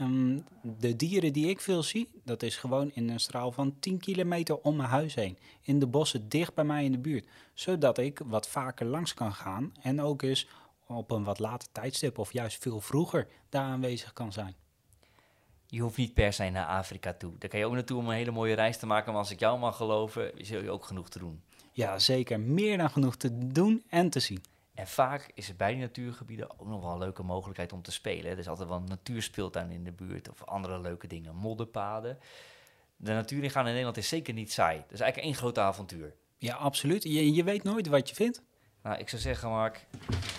Um, 0.02 0.44
de 0.62 0.96
dieren 0.96 1.34
die 1.34 1.50
ik 1.50 1.62
veel 1.62 1.84
zie, 1.84 2.10
dat 2.24 2.44
is 2.44 2.58
gewoon 2.58 2.92
in 2.94 3.10
een 3.10 3.20
straal 3.20 3.52
van 3.52 3.80
10 3.80 4.00
kilometer 4.00 4.58
om 4.62 4.76
mijn 4.76 4.90
huis 4.90 5.16
heen. 5.16 5.38
In 5.62 5.80
de 5.80 5.88
bossen 5.88 6.30
dicht 6.30 6.54
bij 6.54 6.64
mij 6.64 6.84
in 6.84 6.92
de 6.92 6.98
buurt. 6.98 7.28
Zodat 7.54 7.98
ik 7.98 8.22
wat 8.26 8.48
vaker 8.48 8.86
langs 8.86 9.14
kan 9.14 9.34
gaan 9.34 9.74
en 9.82 10.02
ook 10.02 10.22
eens 10.22 10.48
op 10.88 11.12
een 11.12 11.24
wat 11.24 11.40
later 11.40 11.68
tijdstip 11.72 12.18
of 12.18 12.34
juist 12.34 12.62
veel 12.62 12.82
vroeger 12.82 13.28
daar 13.50 13.64
aanwezig 13.64 14.14
kan 14.14 14.34
zijn. 14.34 14.56
Je 15.66 15.82
hoeft 15.82 15.98
niet 15.98 16.14
per 16.14 16.34
se 16.34 16.50
naar 16.50 16.66
Afrika 16.66 17.14
toe. 17.14 17.34
Daar 17.38 17.50
kan 17.50 17.60
je 17.60 17.66
ook 17.66 17.74
naartoe 17.74 17.98
om 17.98 18.08
een 18.08 18.16
hele 18.16 18.32
mooie 18.32 18.54
reis 18.54 18.78
te 18.78 18.86
maken. 18.86 19.12
Maar 19.12 19.22
als 19.22 19.32
ik 19.32 19.40
jou 19.40 19.60
mag 19.60 19.76
geloven, 19.76 20.32
zul 20.38 20.62
je 20.62 20.72
ook 20.72 20.86
genoeg 20.86 21.10
te 21.10 21.20
doen. 21.20 21.42
Ja, 21.72 22.00
zeker. 22.00 22.40
Meer 22.40 22.78
dan 22.78 22.90
genoeg 22.90 23.16
te 23.16 23.48
doen 23.48 23.84
en 23.90 24.10
te 24.10 24.20
zien. 24.20 24.42
En 24.78 24.88
vaak 24.88 25.32
is 25.34 25.50
er 25.50 25.56
bij 25.56 25.72
die 25.72 25.82
natuurgebieden 25.82 26.60
ook 26.60 26.68
nog 26.68 26.82
wel 26.82 26.92
een 26.92 26.98
leuke 26.98 27.24
mogelijkheid 27.24 27.74
om 27.74 27.82
te 27.82 27.92
spelen. 27.92 28.32
Er 28.32 28.38
is 28.38 28.48
altijd 28.48 28.68
wel 28.70 28.78
een 28.78 28.84
natuurspeeltuin 28.84 29.72
in 29.72 29.84
de 29.84 29.92
buurt 29.92 30.30
of 30.30 30.44
andere 30.46 30.80
leuke 30.80 31.08
dingen, 31.08 31.36
modderpaden. 31.36 32.20
De 32.96 33.12
natuur 33.14 33.44
in 33.44 33.50
gaan 33.50 33.64
in 33.64 33.70
Nederland 33.70 33.98
is 33.98 34.08
zeker 34.08 34.34
niet 34.34 34.52
saai. 34.52 34.78
Dat 34.78 34.92
is 34.92 35.00
eigenlijk 35.00 35.30
één 35.30 35.42
groot 35.42 35.60
avontuur. 35.60 36.14
Ja, 36.38 36.56
absoluut. 36.56 37.04
Je, 37.04 37.34
je 37.34 37.44
weet 37.44 37.64
nooit 37.64 37.88
wat 37.88 38.10
je 38.10 38.16
vindt. 38.16 38.42
Nou, 38.84 38.98
ik 38.98 39.10
zou 39.10 39.22
zeggen, 39.22 39.50
Mark, 39.50 39.86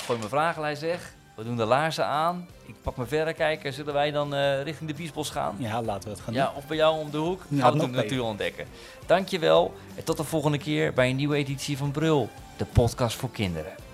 gooi 0.05 0.19
mijn 0.19 0.31
vragenlijst 0.31 0.83
weg. 0.83 1.15
We 1.37 1.45
doen 1.45 1.57
de 1.57 1.65
laarzen 1.65 2.07
aan. 2.07 2.49
Ik 2.67 2.75
pak 2.83 2.97
mijn 2.97 3.09
verrekijker. 3.09 3.73
Zullen 3.73 3.95
wij 3.95 4.11
dan 4.11 4.35
uh, 4.35 4.63
richting 4.63 4.91
de 4.91 4.97
Biesbos 4.97 5.31
gaan? 5.31 5.57
Ja, 5.59 5.83
laten 5.83 6.09
we 6.09 6.15
het 6.15 6.25
gaan 6.25 6.35
ja, 6.35 6.53
Of 6.57 6.67
bij 6.67 6.77
jou 6.77 6.99
om 6.99 7.11
de 7.11 7.19
hoek. 7.19 7.43
Ja, 7.49 7.61
gaan 7.61 7.73
we 7.73 7.79
de 7.79 7.87
natuur 7.87 8.23
ontdekken. 8.23 8.67
Dankjewel 9.07 9.75
en 9.97 10.05
tot 10.05 10.17
de 10.17 10.25
volgende 10.25 10.59
keer 10.59 10.93
bij 10.93 11.11
een 11.11 11.17
nieuwe 11.17 11.37
editie 11.37 11.77
van 11.77 11.91
Brul, 11.91 12.29
de 12.57 12.65
podcast 12.65 13.17
voor 13.17 13.31
kinderen. 13.31 13.88